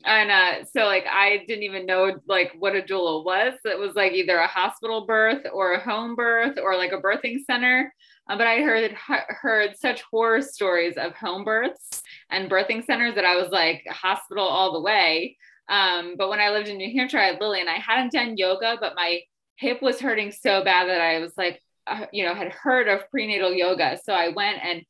and 0.04 0.30
uh, 0.30 0.64
so 0.66 0.84
like 0.84 1.06
I 1.10 1.44
didn't 1.48 1.62
even 1.62 1.86
know 1.86 2.18
like 2.28 2.52
what 2.58 2.76
a 2.76 2.82
doula 2.82 3.24
was. 3.24 3.54
It 3.64 3.78
was 3.78 3.94
like 3.94 4.12
either 4.12 4.36
a 4.36 4.46
hospital 4.46 5.06
birth 5.06 5.46
or 5.52 5.72
a 5.72 5.80
home 5.80 6.14
birth 6.14 6.58
or 6.62 6.76
like 6.76 6.92
a 6.92 7.00
birthing 7.00 7.38
center. 7.46 7.92
Uh, 8.28 8.36
but 8.36 8.46
I 8.46 8.60
heard 8.60 8.92
heard 8.92 9.76
such 9.78 10.02
horror 10.02 10.42
stories 10.42 10.96
of 10.96 11.14
home 11.14 11.44
births 11.44 12.02
and 12.30 12.50
birthing 12.50 12.84
centers 12.84 13.14
that 13.14 13.24
I 13.24 13.36
was 13.36 13.50
like 13.50 13.84
hospital 13.88 14.46
all 14.46 14.72
the 14.72 14.80
way. 14.80 15.36
Um, 15.68 16.16
but 16.18 16.28
when 16.28 16.40
I 16.40 16.50
lived 16.50 16.68
in 16.68 16.76
New 16.76 16.92
Hampshire, 16.96 17.18
I 17.18 17.26
had 17.26 17.40
Lily 17.40 17.60
and 17.60 17.70
I 17.70 17.78
hadn't 17.78 18.12
done 18.12 18.36
yoga, 18.36 18.76
but 18.80 18.94
my 18.96 19.20
hip 19.56 19.80
was 19.82 20.00
hurting 20.00 20.32
so 20.32 20.62
bad 20.64 20.88
that 20.88 21.00
I 21.00 21.18
was 21.18 21.32
like, 21.36 21.62
uh, 21.86 22.06
you 22.12 22.24
know, 22.24 22.34
had 22.34 22.52
heard 22.52 22.88
of 22.88 23.10
prenatal 23.10 23.52
yoga. 23.52 23.98
So 24.02 24.12
I 24.12 24.28
went 24.28 24.58
and 24.62 24.82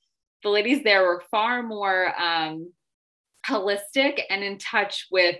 the 0.42 0.50
ladies 0.50 0.82
there 0.84 1.02
were 1.02 1.22
far 1.30 1.62
more 1.62 2.12
um, 2.20 2.72
holistic 3.46 4.20
and 4.30 4.42
in 4.42 4.58
touch 4.58 5.06
with 5.10 5.36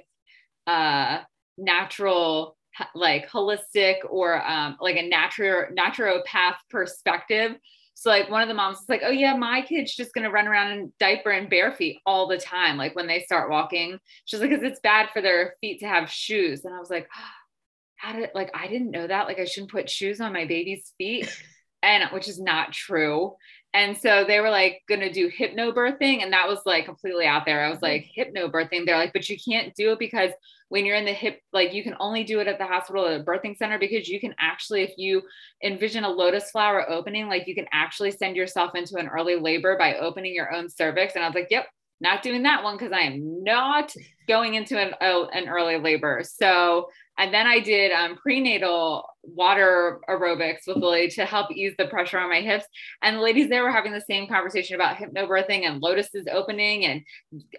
uh, 0.67 1.21
natural 1.59 2.57
like 2.95 3.29
holistic 3.31 3.97
or 4.09 4.45
um, 4.45 4.77
like 4.81 4.97
a 4.97 5.09
natural 5.09 5.67
naturopath 5.77 6.57
perspective 6.71 7.53
so 7.95 8.11
like 8.11 8.31
one 8.31 8.43
of 8.43 8.49
the 8.49 8.55
moms 8.55 8.79
was 8.79 8.89
like 8.89 9.03
oh 9.05 9.11
yeah 9.11 9.35
my 9.35 9.63
kid's 9.63 9.95
just 9.95 10.13
gonna 10.15 10.31
run 10.31 10.47
around 10.49 10.73
in 10.73 10.93
diaper 10.99 11.31
and 11.31 11.49
bare 11.49 11.73
feet 11.73 11.99
all 12.05 12.27
the 12.27 12.39
time 12.39 12.77
like 12.77 12.95
when 12.95 13.07
they 13.07 13.21
start 13.23 13.51
walking. 13.51 13.99
She's 14.25 14.41
like 14.41 14.51
because 14.51 14.65
it's 14.65 14.81
bad 14.81 15.11
for 15.13 15.23
their 15.23 15.55
feet 15.61 15.81
to 15.81 15.87
have 15.87 16.11
shoes 16.11 16.65
and 16.65 16.75
i 16.75 16.79
was 16.79 16.91
like 16.91 17.09
how 17.97 18.13
did 18.13 18.31
like 18.35 18.51
i 18.55 18.67
didn't 18.67 18.91
know 18.91 19.07
that 19.07 19.27
like 19.27 19.39
i 19.39 19.45
shouldn't 19.45 19.73
put 19.73 19.89
shoes 19.89 20.21
on 20.21 20.33
my 20.33 20.45
baby's 20.45 20.93
feet. 20.99 21.35
And 21.87 22.03
which 22.13 22.29
is 22.29 22.41
not 22.41 22.73
true 22.73 23.35
and 23.75 23.97
so 23.99 24.25
they 24.25 24.41
were 24.41 24.51
like 24.51 24.83
gonna 24.89 25.13
do 25.13 25.31
hypnobirthing, 25.31 26.23
and 26.23 26.33
that 26.33 26.49
was 26.49 26.61
like 26.65 26.87
completely 26.87 27.27
out 27.27 27.45
there. 27.45 27.65
I 27.65 27.69
was 27.69 27.83
like, 27.83 28.07
mm-hmm. 28.17 28.37
hypnobirthing. 28.37 28.87
They're 28.87 28.97
like, 28.97 29.13
but 29.13 29.29
you 29.29 29.37
can't 29.37 29.75
do 29.75 29.93
it 29.93 29.99
because 29.99 30.31
when 30.69 30.87
you're 30.87 30.97
in 30.97 31.05
the 31.05 31.13
hip, 31.13 31.41
like 31.53 31.75
you 31.75 31.83
can 31.83 31.97
only 31.99 32.25
do 32.25 32.41
it 32.41 32.47
at 32.47 32.59
the 32.59 32.67
hospital 32.67 33.05
or 33.05 33.19
the 33.19 33.25
birthing 33.25 33.57
center 33.57 33.79
because 33.79 34.09
you 34.09 34.21
can 34.21 34.35
actually, 34.39 34.83
if 34.83 34.93
you 34.97 35.23
envision 35.63 36.05
a 36.05 36.09
lotus 36.09 36.51
flower 36.51 36.89
opening, 36.89 37.29
like 37.29 37.47
you 37.47 37.55
can 37.55 37.67
actually 37.73 38.13
send 38.13 38.37
yourself 38.37 38.75
into 38.75 38.97
an 38.97 39.09
early 39.09 39.37
labor 39.37 39.77
by 39.77 39.97
opening 39.97 40.35
your 40.35 40.53
own 40.53 40.71
cervix. 40.71 41.15
And 41.17 41.25
I 41.25 41.29
was 41.29 41.35
like, 41.35 41.49
yep, 41.51 41.67
not 42.01 42.23
doing 42.23 42.43
that 42.43 42.63
one 42.63 42.77
because 42.77 42.93
I 42.93 43.01
am 43.01 43.43
not 43.43 43.93
going 44.27 44.55
into 44.55 44.79
an, 44.79 44.95
uh, 45.01 45.27
an 45.27 45.49
early 45.49 45.79
labor. 45.79 46.23
So 46.25 46.89
and 47.17 47.33
then 47.33 47.47
I 47.47 47.61
did 47.61 47.93
um, 47.93 48.17
prenatal 48.17 49.09
water 49.23 50.01
aerobics 50.09 50.67
with 50.67 50.79
Lily 50.79 51.09
to 51.11 51.25
help 51.25 51.51
ease 51.53 51.75
the 51.79 51.87
pressure 51.87 52.19
on 52.19 52.29
my 52.29 52.41
hips. 52.41 52.67
And 53.03 53.17
the 53.17 53.21
ladies 53.21 53.49
there 53.49 53.63
were 53.63 53.71
having 53.71 53.93
the 53.93 54.01
same 54.01 54.27
conversation 54.27 54.75
about 54.75 54.97
hypnobirthing 54.97 55.63
and 55.63 55.81
lotuses 55.81 56.27
opening 56.31 56.85
and 56.85 57.03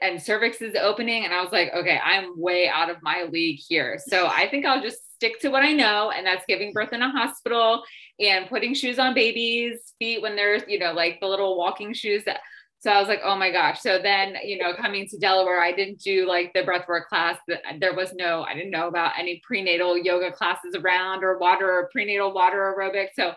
and 0.01 0.19
cervixes 0.19 0.75
opening. 0.75 1.23
And 1.23 1.33
I 1.33 1.41
was 1.41 1.53
like, 1.53 1.71
okay, 1.73 1.99
I'm 2.03 2.39
way 2.39 2.67
out 2.67 2.89
of 2.89 2.97
my 3.01 3.27
league 3.31 3.59
here. 3.65 3.97
So 4.05 4.27
I 4.27 4.49
think 4.49 4.65
I'll 4.65 4.81
just 4.81 4.99
stick 5.15 5.39
to 5.39 5.49
what 5.49 5.63
I 5.63 5.71
know, 5.71 6.11
and 6.11 6.27
that's 6.27 6.43
giving 6.45 6.73
birth 6.73 6.91
in 6.91 7.01
a 7.01 7.09
hospital 7.09 7.83
and 8.19 8.47
putting 8.47 8.73
shoes 8.73 8.99
on 8.99 9.13
babies' 9.13 9.93
feet 9.97 10.21
when 10.21 10.35
they're, 10.35 10.67
you 10.69 10.77
know, 10.77 10.91
like 10.91 11.19
the 11.21 11.27
little 11.27 11.57
walking 11.57 11.93
shoes 11.93 12.23
that 12.25 12.41
so 12.85 12.91
I 12.91 12.99
was 12.99 13.07
like, 13.07 13.21
oh 13.23 13.35
my 13.35 13.51
gosh. 13.51 13.81
So 13.81 13.97
then, 13.97 14.35
you 14.43 14.59
know, 14.59 14.75
coming 14.75 15.07
to 15.07 15.17
Delaware, 15.17 15.59
I 15.59 15.71
didn't 15.71 16.01
do 16.01 16.27
like 16.27 16.53
the 16.53 16.61
breathwork 16.61 17.07
class. 17.07 17.39
There 17.79 17.95
was 17.95 18.13
no, 18.13 18.43
I 18.43 18.53
didn't 18.53 18.69
know 18.69 18.87
about 18.87 19.13
any 19.17 19.41
prenatal 19.43 19.97
yoga 19.97 20.31
classes 20.31 20.75
around 20.75 21.23
or 21.23 21.39
water 21.39 21.67
or 21.67 21.89
prenatal 21.91 22.31
water 22.31 22.75
aerobics. 22.77 23.15
So 23.15 23.33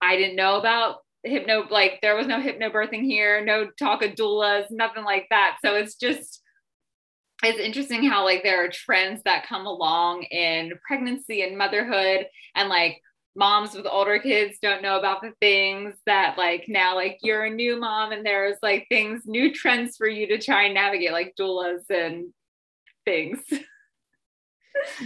I 0.00 0.16
didn't 0.16 0.36
know 0.36 0.58
about 0.58 1.00
hypno 1.22 1.66
like 1.70 1.98
there 2.00 2.16
was 2.16 2.26
no 2.26 2.40
hypnobirthing 2.40 3.04
here, 3.04 3.44
no 3.44 3.68
talk 3.78 4.02
of 4.02 4.12
doulas, 4.12 4.70
nothing 4.70 5.04
like 5.04 5.26
that. 5.28 5.58
So 5.62 5.74
it's 5.74 5.96
just 5.96 6.40
it's 7.44 7.60
interesting 7.60 8.04
how 8.04 8.24
like 8.24 8.42
there 8.42 8.64
are 8.64 8.70
trends 8.70 9.20
that 9.26 9.46
come 9.46 9.66
along 9.66 10.22
in 10.30 10.72
pregnancy 10.88 11.42
and 11.42 11.58
motherhood 11.58 12.26
and 12.54 12.70
like 12.70 13.02
moms 13.36 13.74
with 13.74 13.86
older 13.86 14.18
kids 14.18 14.58
don't 14.62 14.82
know 14.82 14.98
about 14.98 15.20
the 15.20 15.32
things 15.40 15.94
that 16.06 16.36
like 16.38 16.64
now 16.68 16.94
like 16.94 17.18
you're 17.22 17.44
a 17.44 17.50
new 17.50 17.78
mom 17.78 18.12
and 18.12 18.24
there's 18.24 18.56
like 18.62 18.86
things 18.88 19.22
new 19.26 19.52
trends 19.52 19.96
for 19.96 20.08
you 20.08 20.26
to 20.26 20.38
try 20.38 20.64
and 20.64 20.74
navigate 20.74 21.12
like 21.12 21.34
doulas 21.38 21.82
and 21.90 22.32
things. 23.04 23.40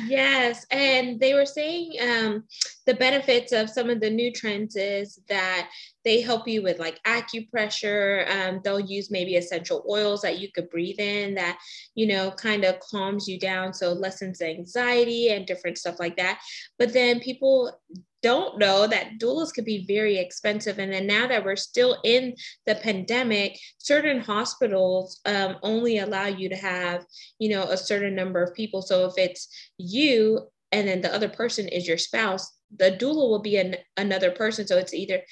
Yes 0.06 0.66
and 0.70 1.18
they 1.20 1.34
were 1.34 1.46
saying 1.46 1.94
um, 2.02 2.44
the 2.86 2.94
benefits 2.94 3.52
of 3.52 3.70
some 3.70 3.88
of 3.88 4.00
the 4.00 4.10
new 4.10 4.32
trends 4.32 4.76
is 4.76 5.18
that 5.28 5.68
they 6.04 6.20
help 6.20 6.48
you 6.48 6.62
with 6.62 6.78
like 6.78 7.02
acupressure 7.04 8.28
um, 8.30 8.60
they'll 8.64 8.80
use 8.80 9.10
maybe 9.10 9.36
essential 9.36 9.84
oils 9.88 10.22
that 10.22 10.38
you 10.38 10.50
could 10.52 10.68
breathe 10.70 10.98
in 10.98 11.34
that 11.34 11.58
you 11.94 12.06
know 12.06 12.30
kind 12.32 12.64
of 12.64 12.80
calms 12.80 13.28
you 13.28 13.38
down 13.38 13.72
so 13.72 13.92
lessens 13.92 14.40
anxiety 14.40 15.30
and 15.30 15.46
different 15.46 15.78
stuff 15.78 15.98
like 15.98 16.16
that 16.16 16.40
but 16.78 16.92
then 16.92 17.20
people 17.20 17.80
don't 18.22 18.58
know 18.58 18.86
that 18.86 19.18
doulas 19.18 19.52
could 19.52 19.64
be 19.64 19.86
very 19.86 20.18
expensive. 20.18 20.78
And 20.78 20.92
then 20.92 21.06
now 21.06 21.26
that 21.26 21.44
we're 21.44 21.56
still 21.56 21.98
in 22.04 22.34
the 22.66 22.74
pandemic, 22.74 23.58
certain 23.78 24.20
hospitals 24.20 25.20
um, 25.24 25.56
only 25.62 25.98
allow 25.98 26.26
you 26.26 26.48
to 26.48 26.56
have, 26.56 27.04
you 27.38 27.50
know, 27.50 27.64
a 27.64 27.76
certain 27.76 28.14
number 28.14 28.42
of 28.42 28.54
people. 28.54 28.82
So 28.82 29.06
if 29.06 29.14
it's 29.16 29.48
you 29.78 30.48
and 30.72 30.86
then 30.86 31.00
the 31.00 31.14
other 31.14 31.28
person 31.28 31.68
is 31.68 31.88
your 31.88 31.98
spouse, 31.98 32.52
the 32.76 32.92
doula 32.92 33.28
will 33.28 33.42
be 33.42 33.56
an, 33.56 33.76
another 33.96 34.30
person. 34.30 34.66
So 34.66 34.78
it's 34.78 34.94
either 34.94 35.22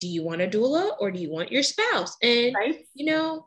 do 0.00 0.08
you 0.08 0.22
want 0.22 0.42
a 0.42 0.46
doula 0.46 0.92
or 1.00 1.10
do 1.10 1.18
you 1.18 1.30
want 1.30 1.52
your 1.52 1.62
spouse? 1.62 2.16
And, 2.22 2.54
right. 2.54 2.84
you 2.94 3.06
know, 3.06 3.46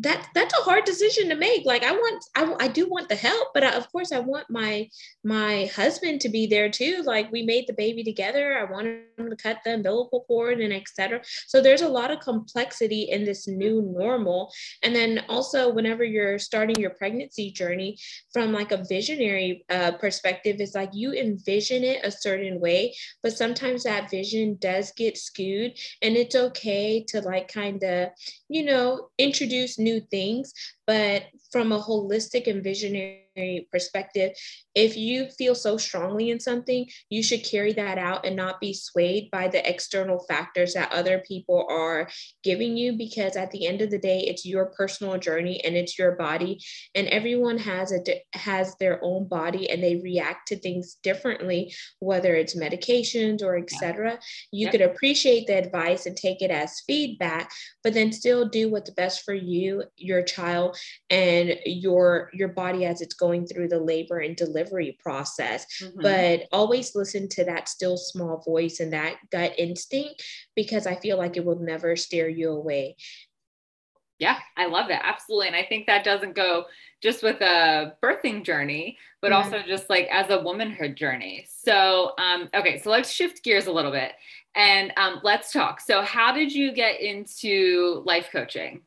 that 0.00 0.28
that's 0.34 0.58
a 0.58 0.62
hard 0.62 0.84
decision 0.84 1.28
to 1.28 1.34
make. 1.34 1.64
Like 1.64 1.82
i 1.82 1.92
want 1.92 2.24
i, 2.34 2.64
I 2.64 2.68
do 2.68 2.88
want 2.88 3.08
the 3.08 3.14
help 3.14 3.48
but 3.54 3.64
I, 3.64 3.72
of 3.72 3.90
course 3.92 4.12
i 4.12 4.18
want 4.18 4.46
my 4.50 4.88
my 5.24 5.70
husband 5.74 6.20
to 6.22 6.28
be 6.28 6.46
there 6.46 6.70
too. 6.70 7.02
Like 7.04 7.30
we 7.30 7.42
made 7.42 7.66
the 7.66 7.72
baby 7.72 8.02
together. 8.02 8.58
I 8.58 8.70
want 8.70 8.86
him 8.86 9.30
to 9.30 9.36
cut 9.36 9.58
the 9.64 9.74
umbilical 9.74 10.24
cord 10.26 10.60
and 10.60 10.72
etc 10.72 11.20
so 11.46 11.60
there's 11.60 11.82
a 11.82 11.88
lot 11.88 12.10
of 12.10 12.20
complexity 12.20 13.02
in 13.10 13.24
this 13.24 13.46
new 13.46 13.82
normal. 13.82 14.52
And 14.82 14.94
then 14.94 15.24
also 15.28 15.72
whenever 15.72 16.04
you're 16.04 16.38
starting 16.38 16.76
your 16.76 16.90
pregnancy 16.90 17.50
journey 17.50 17.98
from 18.32 18.52
like 18.52 18.72
a 18.72 18.84
visionary 18.84 19.64
uh, 19.70 19.92
perspective 19.92 20.56
it's 20.58 20.74
like 20.74 20.90
you 20.92 21.12
envision 21.12 21.84
it 21.84 22.04
a 22.04 22.10
certain 22.10 22.60
way 22.60 22.94
but 23.22 23.32
sometimes 23.32 23.82
that 23.82 24.10
vision 24.10 24.56
does 24.60 24.92
get 24.92 25.16
skewed 25.16 25.72
and 26.02 26.16
it's 26.16 26.34
okay 26.34 27.04
to 27.08 27.20
like 27.20 27.52
kind 27.52 27.82
of 27.82 28.08
you 28.48 28.64
know 28.64 29.08
introduce 29.18 29.78
new 29.78 29.89
new 29.90 30.00
things, 30.00 30.52
but 30.90 31.26
from 31.52 31.70
a 31.70 31.80
holistic 31.80 32.48
and 32.48 32.64
visionary 32.64 33.68
perspective, 33.70 34.32
if 34.74 34.96
you 34.96 35.28
feel 35.38 35.54
so 35.54 35.76
strongly 35.76 36.30
in 36.30 36.40
something, 36.40 36.84
you 37.08 37.22
should 37.22 37.44
carry 37.44 37.72
that 37.72 37.96
out 37.96 38.26
and 38.26 38.34
not 38.34 38.60
be 38.60 38.72
swayed 38.72 39.30
by 39.30 39.46
the 39.46 39.68
external 39.68 40.24
factors 40.28 40.74
that 40.74 40.92
other 40.92 41.22
people 41.28 41.64
are 41.70 42.08
giving 42.42 42.76
you 42.76 42.96
because 42.96 43.36
at 43.36 43.52
the 43.52 43.68
end 43.68 43.82
of 43.82 43.90
the 43.90 43.98
day, 43.98 44.20
it's 44.20 44.44
your 44.44 44.66
personal 44.66 45.16
journey 45.16 45.62
and 45.64 45.76
it's 45.76 45.96
your 45.96 46.16
body 46.16 46.60
and 46.96 47.06
everyone 47.08 47.58
has 47.58 47.92
a 47.92 48.00
has 48.32 48.74
their 48.80 48.98
own 49.04 49.28
body 49.28 49.70
and 49.70 49.82
they 49.82 49.96
react 49.96 50.48
to 50.48 50.58
things 50.58 50.96
differently 51.04 51.72
whether 52.00 52.34
it's 52.34 52.58
medications 52.58 53.42
or 53.42 53.56
etc. 53.56 54.18
You 54.50 54.64
yep. 54.64 54.72
could 54.72 54.82
appreciate 54.82 55.46
the 55.46 55.56
advice 55.56 56.06
and 56.06 56.16
take 56.16 56.42
it 56.42 56.50
as 56.50 56.80
feedback, 56.84 57.52
but 57.84 57.94
then 57.94 58.10
still 58.10 58.48
do 58.48 58.70
what's 58.70 58.90
best 58.90 59.24
for 59.24 59.34
you, 59.34 59.84
your 59.96 60.22
child 60.22 60.76
and 61.10 61.58
your 61.64 62.30
your 62.32 62.48
body 62.48 62.84
as 62.84 63.00
it's 63.00 63.14
going 63.14 63.46
through 63.46 63.68
the 63.68 63.78
labor 63.78 64.18
and 64.18 64.36
delivery 64.36 64.96
process 65.00 65.66
mm-hmm. 65.82 66.00
but 66.00 66.42
always 66.52 66.94
listen 66.94 67.28
to 67.28 67.44
that 67.44 67.68
still 67.68 67.96
small 67.96 68.42
voice 68.46 68.80
and 68.80 68.92
that 68.92 69.16
gut 69.30 69.52
instinct 69.58 70.22
because 70.54 70.86
i 70.86 70.94
feel 70.96 71.16
like 71.16 71.36
it 71.36 71.44
will 71.44 71.60
never 71.60 71.96
steer 71.96 72.28
you 72.28 72.50
away 72.50 72.96
yeah, 74.20 74.38
I 74.54 74.66
love 74.66 74.90
it. 74.90 75.00
Absolutely. 75.02 75.46
And 75.46 75.56
I 75.56 75.64
think 75.64 75.86
that 75.86 76.04
doesn't 76.04 76.36
go 76.36 76.66
just 77.02 77.22
with 77.22 77.40
a 77.40 77.94
birthing 78.04 78.44
journey, 78.44 78.98
but 79.22 79.32
mm-hmm. 79.32 79.42
also 79.42 79.66
just 79.66 79.88
like 79.88 80.08
as 80.12 80.28
a 80.28 80.42
womanhood 80.42 80.94
journey. 80.94 81.46
So, 81.48 82.12
um, 82.18 82.50
okay, 82.54 82.78
so 82.78 82.90
let's 82.90 83.10
shift 83.10 83.42
gears 83.42 83.66
a 83.66 83.72
little 83.72 83.90
bit 83.90 84.12
and 84.54 84.92
um, 84.98 85.20
let's 85.22 85.52
talk. 85.52 85.80
So, 85.80 86.02
how 86.02 86.32
did 86.32 86.52
you 86.52 86.72
get 86.72 87.00
into 87.00 88.02
life 88.04 88.28
coaching? 88.30 88.82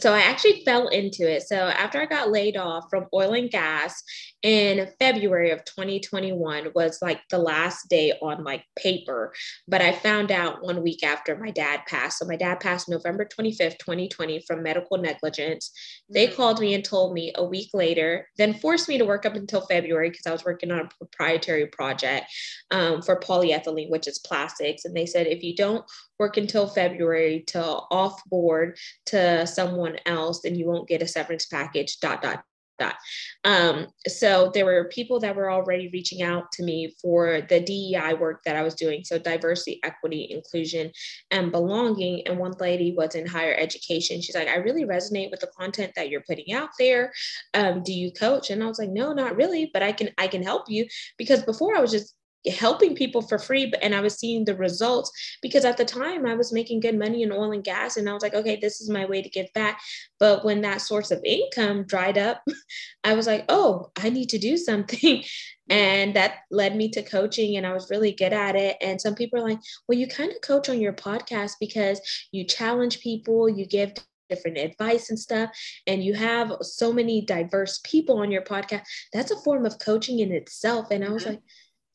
So 0.00 0.12
I 0.12 0.20
actually 0.20 0.62
fell 0.64 0.88
into 0.88 1.30
it. 1.30 1.42
So 1.42 1.56
after 1.56 2.00
I 2.00 2.06
got 2.06 2.30
laid 2.30 2.56
off 2.56 2.84
from 2.90 3.06
oil 3.12 3.34
and 3.34 3.50
gas 3.50 4.02
in 4.44 4.86
February 4.98 5.50
of 5.52 5.64
2021 5.64 6.68
was 6.74 6.98
like 7.00 7.22
the 7.30 7.38
last 7.38 7.88
day 7.88 8.12
on 8.20 8.44
like 8.44 8.62
paper, 8.76 9.32
but 9.66 9.80
I 9.80 9.92
found 9.92 10.30
out 10.30 10.62
one 10.62 10.82
week 10.82 11.02
after 11.02 11.34
my 11.34 11.50
dad 11.50 11.80
passed. 11.86 12.18
So 12.18 12.26
my 12.26 12.36
dad 12.36 12.60
passed 12.60 12.86
November 12.86 13.24
25th, 13.24 13.78
2020 13.78 14.44
from 14.46 14.62
medical 14.62 14.98
negligence. 14.98 15.72
They 16.10 16.26
mm-hmm. 16.26 16.36
called 16.36 16.60
me 16.60 16.74
and 16.74 16.84
told 16.84 17.14
me 17.14 17.32
a 17.36 17.42
week 17.44 17.70
later, 17.72 18.28
then 18.36 18.52
forced 18.52 18.86
me 18.86 18.98
to 18.98 19.06
work 19.06 19.24
up 19.24 19.34
until 19.34 19.62
February 19.62 20.10
because 20.10 20.26
I 20.26 20.32
was 20.32 20.44
working 20.44 20.70
on 20.70 20.80
a 20.80 20.88
proprietary 20.98 21.66
project 21.68 22.26
um, 22.70 23.00
for 23.00 23.18
polyethylene, 23.18 23.88
which 23.88 24.06
is 24.06 24.18
plastics. 24.18 24.84
And 24.84 24.94
they 24.94 25.06
said, 25.06 25.26
if 25.26 25.42
you 25.42 25.56
don't 25.56 25.86
work 26.18 26.36
until 26.36 26.66
February 26.66 27.44
to 27.46 27.62
off 27.62 28.22
board 28.26 28.76
to 29.06 29.46
someone 29.46 29.96
else, 30.04 30.42
then 30.42 30.54
you 30.54 30.66
won't 30.66 30.86
get 30.86 31.00
a 31.00 31.08
severance 31.08 31.46
package, 31.46 31.98
dot, 31.98 32.20
dot, 32.20 32.44
dot. 32.78 32.96
Um, 33.44 33.86
so 34.06 34.50
there 34.52 34.64
were 34.64 34.88
people 34.88 35.20
that 35.20 35.36
were 35.36 35.50
already 35.50 35.88
reaching 35.92 36.22
out 36.22 36.50
to 36.52 36.62
me 36.62 36.94
for 37.00 37.42
the 37.48 37.60
DEI 37.60 38.14
work 38.14 38.42
that 38.44 38.56
I 38.56 38.62
was 38.62 38.74
doing. 38.74 39.04
So 39.04 39.18
diversity, 39.18 39.80
equity, 39.82 40.28
inclusion, 40.30 40.90
and 41.30 41.52
belonging. 41.52 42.26
And 42.26 42.38
one 42.38 42.54
lady 42.58 42.94
was 42.96 43.14
in 43.14 43.26
higher 43.26 43.54
education. 43.54 44.20
She's 44.20 44.34
like, 44.34 44.48
I 44.48 44.56
really 44.56 44.84
resonate 44.84 45.30
with 45.30 45.40
the 45.40 45.50
content 45.58 45.92
that 45.96 46.08
you're 46.08 46.24
putting 46.28 46.52
out 46.52 46.70
there. 46.78 47.12
Um, 47.54 47.82
do 47.82 47.92
you 47.92 48.12
coach? 48.12 48.50
And 48.50 48.62
I 48.62 48.66
was 48.66 48.78
like, 48.78 48.90
no, 48.90 49.12
not 49.12 49.36
really, 49.36 49.70
but 49.72 49.82
I 49.82 49.92
can, 49.92 50.10
I 50.18 50.26
can 50.26 50.42
help 50.42 50.64
you 50.68 50.86
because 51.18 51.42
before 51.42 51.76
I 51.76 51.80
was 51.80 51.90
just 51.90 52.14
helping 52.52 52.94
people 52.94 53.22
for 53.22 53.38
free 53.38 53.72
and 53.82 53.94
i 53.94 54.00
was 54.00 54.18
seeing 54.18 54.44
the 54.44 54.54
results 54.54 55.10
because 55.40 55.64
at 55.64 55.76
the 55.76 55.84
time 55.84 56.26
i 56.26 56.34
was 56.34 56.52
making 56.52 56.80
good 56.80 56.98
money 56.98 57.22
in 57.22 57.32
oil 57.32 57.52
and 57.52 57.64
gas 57.64 57.96
and 57.96 58.08
i 58.08 58.12
was 58.12 58.22
like 58.22 58.34
okay 58.34 58.56
this 58.56 58.80
is 58.80 58.88
my 58.88 59.04
way 59.04 59.22
to 59.22 59.28
give 59.28 59.52
back. 59.54 59.80
But 60.18 60.44
when 60.44 60.62
that 60.62 60.80
source 60.80 61.10
of 61.10 61.22
income 61.24 61.84
dried 61.84 62.16
up 62.18 62.42
i 63.04 63.14
was 63.14 63.26
like 63.26 63.44
oh 63.48 63.90
i 63.96 64.10
need 64.10 64.30
to 64.30 64.38
do 64.38 64.56
something. 64.70 65.24
And 65.70 66.14
that 66.14 66.40
led 66.50 66.76
me 66.76 66.90
to 66.90 67.02
coaching 67.02 67.56
and 67.56 67.66
i 67.66 67.72
was 67.72 67.90
really 67.90 68.12
good 68.12 68.32
at 68.32 68.56
it. 68.56 68.76
And 68.80 69.00
some 69.00 69.14
people 69.14 69.40
are 69.40 69.48
like 69.48 69.60
well 69.88 69.98
you 69.98 70.06
kind 70.06 70.30
of 70.30 70.40
coach 70.40 70.68
on 70.68 70.80
your 70.80 70.92
podcast 70.92 71.52
because 71.60 72.00
you 72.32 72.44
challenge 72.44 73.00
people 73.00 73.48
you 73.48 73.66
give 73.66 73.92
different 74.30 74.56
advice 74.56 75.10
and 75.10 75.18
stuff 75.18 75.50
and 75.86 76.02
you 76.02 76.14
have 76.14 76.50
so 76.62 76.90
many 76.90 77.20
diverse 77.20 77.80
people 77.84 78.18
on 78.18 78.30
your 78.30 78.42
podcast. 78.42 78.82
That's 79.12 79.30
a 79.30 79.40
form 79.42 79.66
of 79.66 79.78
coaching 79.78 80.20
in 80.20 80.32
itself. 80.32 80.90
And 80.90 81.04
i 81.04 81.10
was 81.10 81.24
mm-hmm. 81.24 81.32
like 81.32 81.42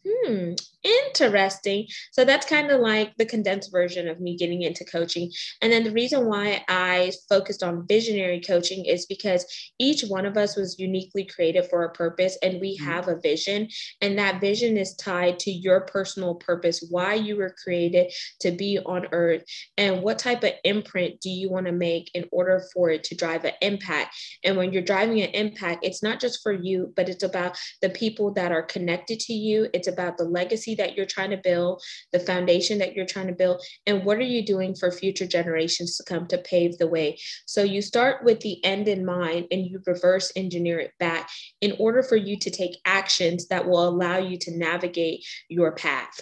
Hmm, 0.10 0.54
interesting. 0.84 1.88
So 2.12 2.24
that's 2.24 2.46
kind 2.46 2.72
of 2.72 2.80
like 2.80 3.16
the 3.18 3.26
condensed 3.26 3.72
version 3.72 4.08
of 4.08 4.20
me 4.20 4.38
getting 4.38 4.62
into 4.62 4.86
coaching. 4.86 5.32
And 5.62 5.72
then 5.72 5.84
the 5.84 5.92
reason 5.92 6.26
why 6.26 6.64
I 6.70 7.12
focused 7.28 7.64
on 7.64 7.86
visionary 7.88 8.40
coaching 8.40 8.86
is 8.86 9.06
because 9.06 9.46
each 9.78 10.04
one 10.04 10.26
of 10.26 10.38
us 10.38 10.56
was 10.56 10.80
uniquely 10.80 11.26
created 11.26 11.68
for 11.70 11.84
a 11.84 11.92
purpose 11.92 12.38
and 12.42 12.62
we 12.62 12.78
mm-hmm. 12.78 12.90
have 12.90 13.08
a 13.08 13.20
vision. 13.20 13.68
And 14.02 14.18
that 14.18 14.42
vision 14.42 14.78
is 14.78 14.96
tied 14.96 15.40
to 15.40 15.52
your 15.52 15.82
personal 15.82 16.36
purpose, 16.36 16.86
why 16.90 17.16
you 17.16 17.36
were 17.36 17.56
created 17.62 18.12
to 18.42 18.52
be 18.52 18.80
on 18.80 19.08
earth, 19.12 19.44
and 19.78 20.02
what 20.02 20.20
type 20.20 20.44
of 20.44 20.54
imprint 20.64 21.20
do 21.20 21.30
you 21.30 21.50
want 21.50 21.66
to 21.66 21.72
make 21.72 22.10
in 22.14 22.26
order 22.32 22.64
for 22.74 22.90
it 22.90 23.04
to 23.06 23.16
drive 23.16 23.44
an 23.44 23.54
impact. 23.62 24.16
And 24.44 24.56
when 24.56 24.72
you're 24.72 24.82
driving 24.82 25.22
an 25.22 25.32
impact, 25.32 25.86
it's 25.86 26.02
not 26.02 26.20
just 26.20 26.42
for 26.42 26.54
you, 26.54 26.94
but 26.96 27.10
it's 27.10 27.24
about 27.24 27.58
the 27.82 27.90
people 27.90 28.34
that 28.34 28.52
are 28.52 28.64
connected 28.64 29.20
to 29.22 29.34
you. 29.34 29.68
It's 29.74 29.88
about 29.88 29.99
the 30.00 30.24
legacy 30.24 30.76
that 30.76 30.96
you're 30.96 31.06
trying 31.06 31.30
to 31.32 31.38
build, 31.38 31.82
the 32.12 32.20
foundation 32.20 32.78
that 32.80 32.96
you're 32.96 33.06
trying 33.06 33.28
to 33.28 33.34
build, 33.34 33.62
and 33.86 34.06
what 34.06 34.18
are 34.18 34.22
you 34.22 34.46
doing 34.46 34.76
for 34.76 34.92
future 34.92 35.28
generations 35.28 35.98
to 35.98 36.04
come 36.04 36.28
to 36.28 36.38
pave 36.40 36.78
the 36.78 36.88
way. 36.88 37.18
So 37.46 37.64
you 37.64 37.82
start 37.82 38.24
with 38.24 38.40
the 38.42 38.64
end 38.64 38.88
in 38.88 39.06
mind 39.06 39.48
and 39.52 39.66
you 39.66 39.82
reverse 39.86 40.32
engineer 40.36 40.80
it 40.80 40.92
back 41.00 41.30
in 41.62 41.76
order 41.80 42.04
for 42.04 42.16
you 42.16 42.38
to 42.40 42.50
take 42.50 42.78
actions 42.86 43.48
that 43.48 43.68
will 43.68 43.88
allow 43.88 44.18
you 44.18 44.38
to 44.40 44.58
navigate 44.58 45.26
your 45.50 45.74
path. 45.74 46.20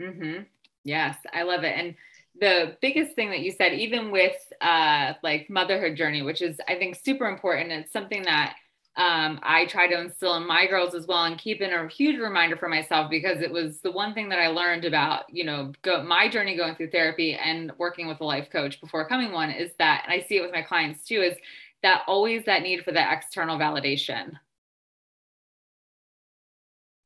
Mm-hmm. 0.00 0.42
Yes, 0.84 1.16
I 1.32 1.42
love 1.42 1.64
it. 1.64 1.74
And 1.76 1.94
the 2.40 2.76
biggest 2.82 3.14
thing 3.14 3.30
that 3.30 3.40
you 3.40 3.52
said, 3.52 3.74
even 3.74 4.10
with 4.10 4.36
uh, 4.60 5.14
like 5.22 5.48
motherhood 5.48 5.96
journey, 5.96 6.22
which 6.22 6.42
is 6.42 6.58
I 6.68 6.74
think 6.74 6.96
super 6.96 7.26
important, 7.26 7.70
it's 7.70 7.92
something 7.92 8.22
that 8.24 8.56
um, 8.96 9.40
I 9.42 9.66
try 9.66 9.88
to 9.88 10.00
instill 10.00 10.36
in 10.36 10.46
my 10.46 10.66
girls 10.66 10.94
as 10.94 11.06
well 11.06 11.24
and 11.24 11.36
keep 11.36 11.60
in 11.60 11.72
a 11.72 11.88
huge 11.88 12.18
reminder 12.18 12.56
for 12.56 12.68
myself 12.68 13.10
because 13.10 13.40
it 13.40 13.50
was 13.50 13.80
the 13.80 13.90
one 13.90 14.14
thing 14.14 14.28
that 14.28 14.38
I 14.38 14.46
learned 14.48 14.84
about, 14.84 15.24
you 15.28 15.44
know, 15.44 15.72
go, 15.82 16.02
my 16.04 16.28
journey 16.28 16.56
going 16.56 16.76
through 16.76 16.90
therapy 16.90 17.34
and 17.34 17.72
working 17.76 18.06
with 18.06 18.20
a 18.20 18.24
life 18.24 18.50
coach 18.50 18.80
before 18.80 19.08
coming 19.08 19.32
one 19.32 19.50
is 19.50 19.72
that, 19.78 20.04
and 20.04 20.12
I 20.12 20.24
see 20.24 20.36
it 20.36 20.42
with 20.42 20.52
my 20.52 20.62
clients 20.62 21.04
too, 21.04 21.22
is 21.22 21.36
that 21.82 22.02
always 22.06 22.44
that 22.44 22.62
need 22.62 22.84
for 22.84 22.92
that 22.92 23.12
external 23.12 23.58
validation. 23.58 24.38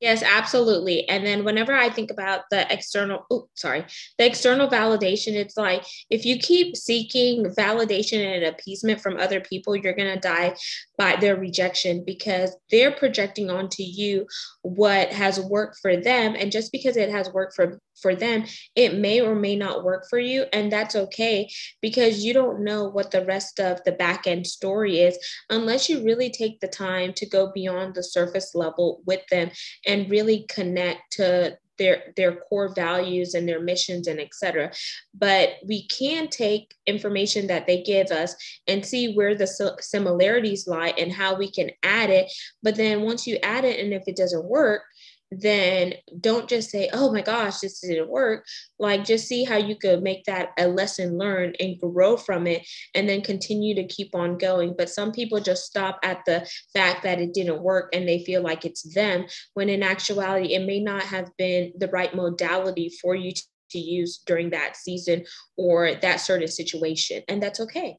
Yes, 0.00 0.22
absolutely. 0.22 1.08
And 1.08 1.26
then 1.26 1.44
whenever 1.44 1.72
I 1.72 1.90
think 1.90 2.12
about 2.12 2.42
the 2.50 2.72
external, 2.72 3.26
oh, 3.32 3.48
sorry, 3.54 3.84
the 4.16 4.26
external 4.26 4.68
validation, 4.68 5.34
it's 5.34 5.56
like 5.56 5.84
if 6.08 6.24
you 6.24 6.38
keep 6.38 6.76
seeking 6.76 7.46
validation 7.46 8.24
and 8.24 8.44
appeasement 8.44 9.00
from 9.00 9.16
other 9.16 9.40
people, 9.40 9.74
you're 9.74 9.94
going 9.96 10.14
to 10.14 10.20
die 10.20 10.54
by 10.96 11.16
their 11.16 11.34
rejection 11.34 12.04
because 12.06 12.54
they're 12.70 12.92
projecting 12.92 13.50
onto 13.50 13.82
you 13.82 14.26
what 14.62 15.12
has 15.12 15.40
worked 15.40 15.78
for 15.82 15.96
them. 15.96 16.36
And 16.38 16.52
just 16.52 16.70
because 16.70 16.96
it 16.96 17.10
has 17.10 17.32
worked 17.32 17.56
for 17.56 17.80
for 18.00 18.14
them, 18.14 18.44
it 18.76 18.94
may 18.94 19.20
or 19.20 19.34
may 19.34 19.56
not 19.56 19.84
work 19.84 20.06
for 20.08 20.18
you. 20.18 20.44
And 20.52 20.70
that's 20.70 20.94
okay 20.94 21.48
because 21.82 22.24
you 22.24 22.32
don't 22.32 22.64
know 22.64 22.88
what 22.88 23.10
the 23.10 23.24
rest 23.24 23.60
of 23.60 23.82
the 23.84 23.92
back 23.92 24.26
end 24.26 24.46
story 24.46 25.00
is 25.00 25.18
unless 25.50 25.88
you 25.88 26.04
really 26.04 26.30
take 26.30 26.60
the 26.60 26.68
time 26.68 27.12
to 27.14 27.26
go 27.28 27.50
beyond 27.52 27.94
the 27.94 28.02
surface 28.02 28.54
level 28.54 29.02
with 29.06 29.22
them 29.30 29.50
and 29.88 30.10
really 30.10 30.46
connect 30.48 31.14
to 31.14 31.58
their 31.78 32.12
their 32.16 32.34
core 32.34 32.74
values 32.74 33.34
and 33.34 33.48
their 33.48 33.60
missions 33.60 34.08
and 34.08 34.20
etc 34.20 34.68
but 35.14 35.50
we 35.66 35.86
can 35.86 36.28
take 36.28 36.74
information 36.86 37.46
that 37.46 37.66
they 37.66 37.82
give 37.82 38.08
us 38.08 38.34
and 38.66 38.84
see 38.84 39.14
where 39.14 39.34
the 39.34 39.46
similarities 39.80 40.66
lie 40.66 40.94
and 40.98 41.12
how 41.12 41.34
we 41.34 41.50
can 41.50 41.70
add 41.82 42.10
it. 42.10 42.32
But 42.62 42.76
then 42.76 43.02
once 43.02 43.26
you 43.26 43.36
add 43.42 43.64
it 43.64 43.80
and 43.80 43.92
if 43.92 44.04
it 44.06 44.16
doesn't 44.16 44.44
work 44.44 44.82
then 45.30 45.94
don't 46.20 46.48
just 46.48 46.70
say, 46.70 46.88
oh 46.92 47.12
my 47.12 47.20
gosh, 47.20 47.58
this 47.58 47.80
didn't 47.80 48.08
work. 48.08 48.46
Like, 48.78 49.04
just 49.04 49.28
see 49.28 49.44
how 49.44 49.56
you 49.56 49.76
could 49.76 50.02
make 50.02 50.24
that 50.24 50.50
a 50.58 50.66
lesson 50.68 51.18
learned 51.18 51.56
and 51.60 51.78
grow 51.78 52.16
from 52.16 52.46
it 52.46 52.66
and 52.94 53.08
then 53.08 53.20
continue 53.20 53.74
to 53.74 53.86
keep 53.86 54.14
on 54.14 54.38
going. 54.38 54.74
But 54.76 54.90
some 54.90 55.12
people 55.12 55.40
just 55.40 55.66
stop 55.66 55.98
at 56.02 56.20
the 56.26 56.48
fact 56.72 57.02
that 57.02 57.20
it 57.20 57.34
didn't 57.34 57.62
work 57.62 57.90
and 57.94 58.08
they 58.08 58.24
feel 58.24 58.42
like 58.42 58.64
it's 58.64 58.94
them, 58.94 59.26
when 59.54 59.68
in 59.68 59.82
actuality, 59.82 60.54
it 60.54 60.66
may 60.66 60.80
not 60.80 61.02
have 61.02 61.30
been 61.36 61.72
the 61.78 61.88
right 61.88 62.14
modality 62.14 62.90
for 63.00 63.14
you 63.14 63.32
to, 63.32 63.42
to 63.72 63.78
use 63.78 64.22
during 64.26 64.50
that 64.50 64.76
season 64.76 65.24
or 65.56 65.94
that 65.96 66.16
certain 66.16 66.48
situation. 66.48 67.22
And 67.28 67.42
that's 67.42 67.60
okay. 67.60 67.98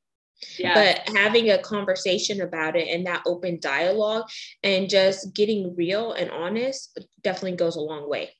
Yeah. 0.58 0.74
But 0.74 1.16
having 1.16 1.50
a 1.50 1.58
conversation 1.58 2.42
about 2.42 2.76
it 2.76 2.88
and 2.88 3.06
that 3.06 3.24
open 3.26 3.60
dialogue 3.62 4.30
and 4.64 4.90
just 4.90 5.34
getting 5.34 5.76
real 5.76 6.14
and 6.14 6.32
honest 6.32 7.00
definitely 7.22 7.58
goes 7.58 7.76
a 7.76 7.82
long 7.82 8.10
way. 8.10 8.32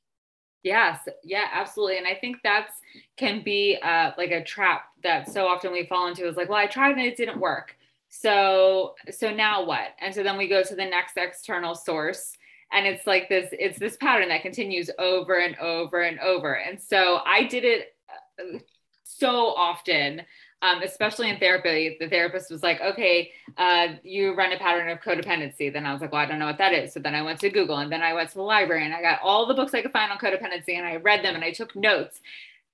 Yes, 0.64 1.00
yeah, 1.24 1.46
absolutely. 1.54 1.98
And 1.98 2.08
I 2.08 2.16
think 2.16 2.38
that's 2.44 2.74
can 3.18 3.44
be 3.44 3.78
uh, 3.82 4.12
like 4.18 4.32
a 4.32 4.44
trap 4.44 4.84
that 5.04 5.32
so 5.32 5.48
often 5.48 5.72
we 5.72 5.86
fall 5.86 6.08
into 6.08 6.28
is 6.28 6.36
like, 6.36 6.50
well, 6.50 6.58
I 6.58 6.68
tried 6.68 6.98
and 6.98 7.02
it 7.02 7.16
didn't 7.18 7.40
work. 7.40 7.76
So, 8.10 8.96
so 9.12 9.32
now 9.32 9.66
what? 9.66 9.90
And 10.02 10.14
so 10.14 10.24
then 10.24 10.38
we 10.38 10.48
go 10.48 10.64
to 10.64 10.76
the 10.76 10.86
next 10.86 11.16
external 11.16 11.76
source 11.76 12.36
and 12.72 12.86
it's 12.86 13.08
like 13.08 13.30
this 13.30 13.50
it's 13.52 13.80
this 13.80 13.98
pattern 13.98 14.30
that 14.30 14.42
continues 14.42 14.90
over 15.00 15.40
and 15.40 15.58
over 15.58 16.02
and 16.02 16.20
over 16.20 16.54
and 16.54 16.82
so 16.82 17.20
i 17.26 17.44
did 17.44 17.64
it 17.64 17.96
uh, 18.40 18.60
so 19.04 19.30
often 19.30 20.22
um, 20.62 20.82
especially 20.82 21.30
in 21.30 21.40
therapy, 21.40 21.96
the 22.00 22.10
therapist 22.10 22.52
was 22.52 22.62
like, 22.64 22.82
okay, 22.82 23.32
uh, 23.58 23.90
you 24.04 24.36
run 24.36 24.52
a 24.52 24.58
pattern 24.58 24.90
of 24.90 25.00
codependency. 25.00 25.72
Then 25.72 25.86
I 25.86 25.94
was 25.94 26.02
like, 26.02 26.12
well, 26.12 26.22
I 26.22 26.26
don't 26.26 26.40
know 26.40 26.48
what 26.48 26.58
that 26.58 26.74
is. 26.74 26.94
So 26.94 27.00
then 27.00 27.16
I 27.16 27.22
went 27.22 27.40
to 27.40 27.50
Google 27.50 27.78
and 27.78 27.92
then 27.92 28.02
I 28.02 28.14
went 28.14 28.30
to 28.30 28.36
the 28.36 28.42
library 28.42 28.84
and 28.84 28.94
I 28.94 29.02
got 29.02 29.22
all 29.22 29.46
the 29.46 29.54
books 29.54 29.74
I 29.74 29.82
could 29.82 29.94
find 29.94 30.12
on 30.12 30.18
codependency 30.18 30.76
and 30.76 30.86
I 30.86 30.98
read 30.98 31.24
them 31.24 31.36
and 31.36 31.44
I 31.44 31.52
took 31.52 31.76
notes. 31.76 32.20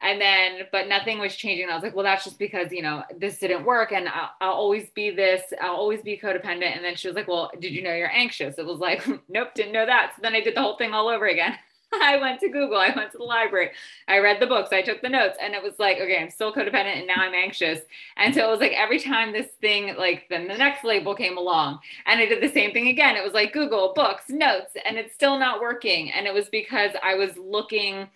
And 0.01 0.19
then, 0.19 0.63
but 0.71 0.87
nothing 0.87 1.19
was 1.19 1.35
changing. 1.35 1.69
I 1.69 1.73
was 1.73 1.83
like, 1.83 1.95
well, 1.95 2.03
that's 2.03 2.25
just 2.25 2.37
because, 2.37 2.71
you 2.71 2.81
know, 2.81 3.03
this 3.17 3.37
didn't 3.37 3.63
work 3.63 3.91
and 3.91 4.09
I'll, 4.09 4.31
I'll 4.41 4.53
always 4.53 4.89
be 4.89 5.09
this, 5.11 5.41
I'll 5.61 5.75
always 5.75 6.01
be 6.01 6.17
codependent. 6.17 6.75
And 6.75 6.83
then 6.83 6.95
she 6.95 7.07
was 7.07 7.15
like, 7.15 7.27
well, 7.27 7.49
did 7.59 7.71
you 7.71 7.81
know 7.81 7.93
you're 7.93 8.11
anxious? 8.11 8.57
It 8.57 8.65
was 8.65 8.79
like, 8.79 9.07
nope, 9.29 9.49
didn't 9.53 9.71
know 9.71 9.85
that. 9.85 10.13
So 10.15 10.21
then 10.21 10.33
I 10.33 10.41
did 10.41 10.55
the 10.55 10.61
whole 10.61 10.77
thing 10.77 10.91
all 10.91 11.07
over 11.07 11.27
again. 11.27 11.55
I 12.01 12.17
went 12.19 12.39
to 12.41 12.49
Google, 12.49 12.77
I 12.77 12.93
went 12.95 13.11
to 13.11 13.17
the 13.17 13.23
library, 13.23 13.71
I 14.07 14.19
read 14.19 14.39
the 14.39 14.47
books, 14.47 14.71
I 14.71 14.81
took 14.81 15.01
the 15.01 15.09
notes, 15.09 15.37
and 15.41 15.53
it 15.53 15.63
was 15.63 15.73
like, 15.79 15.97
okay, 15.97 16.17
I'm 16.17 16.29
still 16.29 16.53
codependent 16.53 16.97
and 16.97 17.07
now 17.07 17.17
I'm 17.17 17.33
anxious. 17.33 17.79
And 18.17 18.33
so 18.33 18.47
it 18.47 18.51
was 18.51 18.59
like 18.59 18.73
every 18.73 18.99
time 18.99 19.31
this 19.31 19.47
thing, 19.61 19.95
like 19.97 20.25
then 20.29 20.47
the 20.47 20.57
next 20.57 20.83
label 20.83 21.15
came 21.15 21.37
along, 21.37 21.79
and 22.05 22.19
I 22.19 22.25
did 22.25 22.41
the 22.41 22.53
same 22.53 22.71
thing 22.71 22.87
again. 22.87 23.15
It 23.15 23.23
was 23.23 23.33
like 23.33 23.53
Google, 23.53 23.93
books, 23.93 24.25
notes, 24.29 24.73
and 24.85 24.97
it's 24.97 25.13
still 25.13 25.37
not 25.37 25.61
working. 25.61 26.11
And 26.11 26.27
it 26.27 26.33
was 26.33 26.49
because 26.49 26.91
I 27.03 27.15
was 27.15 27.37
looking 27.37 28.07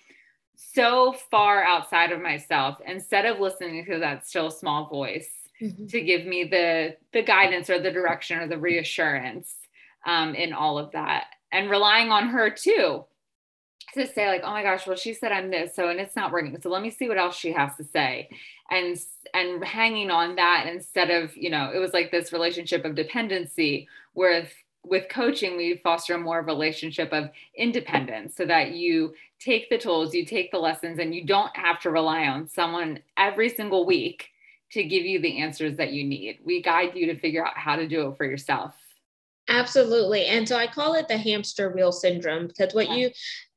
so 0.56 1.14
far 1.32 1.64
outside 1.64 2.12
of 2.12 2.22
myself 2.22 2.80
instead 2.86 3.26
of 3.26 3.40
listening 3.40 3.86
to 3.86 4.00
that 4.00 4.28
still 4.28 4.52
small 4.52 4.88
voice 4.88 5.30
mm-hmm. 5.62 5.88
to 5.88 6.02
give 6.02 6.26
me 6.26 6.44
the 6.44 6.98
the 7.14 7.24
guidance 7.24 7.70
or 7.70 7.80
the 7.80 7.92
direction 7.92 8.40
or 8.40 8.48
the 8.48 8.58
reassurance 8.58 9.56
um, 10.06 10.36
in 10.36 10.54
all 10.54 10.78
of 10.78 10.92
that 10.92 11.28
and 11.52 11.70
relying 11.70 12.12
on 12.12 12.28
her 12.30 12.50
too 12.50 13.04
to 13.94 14.08
say 14.08 14.28
like 14.28 14.42
oh 14.44 14.52
my 14.52 14.64
gosh 14.64 14.86
well 14.86 14.96
she 14.96 15.14
said 15.14 15.32
i'm 15.32 15.50
this 15.50 15.76
so 15.76 15.90
and 15.90 16.00
it's 16.00 16.16
not 16.16 16.32
working 16.32 16.60
so 16.62 16.70
let 16.70 16.82
me 16.82 16.90
see 16.90 17.08
what 17.08 17.18
else 17.18 17.36
she 17.36 17.52
has 17.52 17.76
to 17.76 17.84
say. 17.84 18.30
And 18.72 18.98
and 19.34 19.64
hanging 19.64 20.12
on 20.12 20.36
that 20.36 20.68
instead 20.68 21.10
of 21.10 21.36
you 21.36 21.50
know 21.50 21.72
it 21.74 21.80
was 21.80 21.94
like 21.94 22.12
this 22.12 22.32
relationship 22.34 22.86
of 22.86 22.96
dependency 22.96 23.88
with 24.14 24.52
with 24.84 25.10
coaching 25.10 25.58
we 25.58 25.78
foster 25.84 26.18
more 26.18 26.42
relationship 26.42 27.12
of 27.12 27.30
independence 27.56 28.36
so 28.36 28.46
that 28.46 28.72
you 28.72 29.14
take 29.40 29.70
the 29.70 29.78
tools 29.78 30.14
you 30.14 30.26
take 30.26 30.52
the 30.52 30.58
lessons 30.58 31.00
and 31.00 31.14
you 31.14 31.26
don't 31.26 31.56
have 31.56 31.80
to 31.82 31.90
rely 31.90 32.28
on 32.28 32.48
someone 32.48 33.00
every 33.18 33.50
single 33.50 33.86
week 33.86 34.30
to 34.72 34.84
give 34.84 35.04
you 35.04 35.20
the 35.20 35.40
answers 35.40 35.78
that 35.78 35.94
you 35.94 36.04
need. 36.04 36.38
We 36.44 36.62
guide 36.62 36.92
you 36.94 37.08
to 37.08 37.18
figure 37.18 37.44
out 37.46 37.58
how 37.58 37.76
to 37.76 37.88
do 37.88 38.08
it 38.08 38.18
for 38.18 38.26
yourself 38.26 38.76
Absolutely. 39.50 40.26
And 40.26 40.48
so 40.48 40.56
I 40.56 40.68
call 40.68 40.94
it 40.94 41.08
the 41.08 41.18
hamster 41.18 41.72
wheel 41.72 41.92
syndrome 41.92 42.48
because 42.48 42.74
what 42.74 42.92
you 42.92 43.10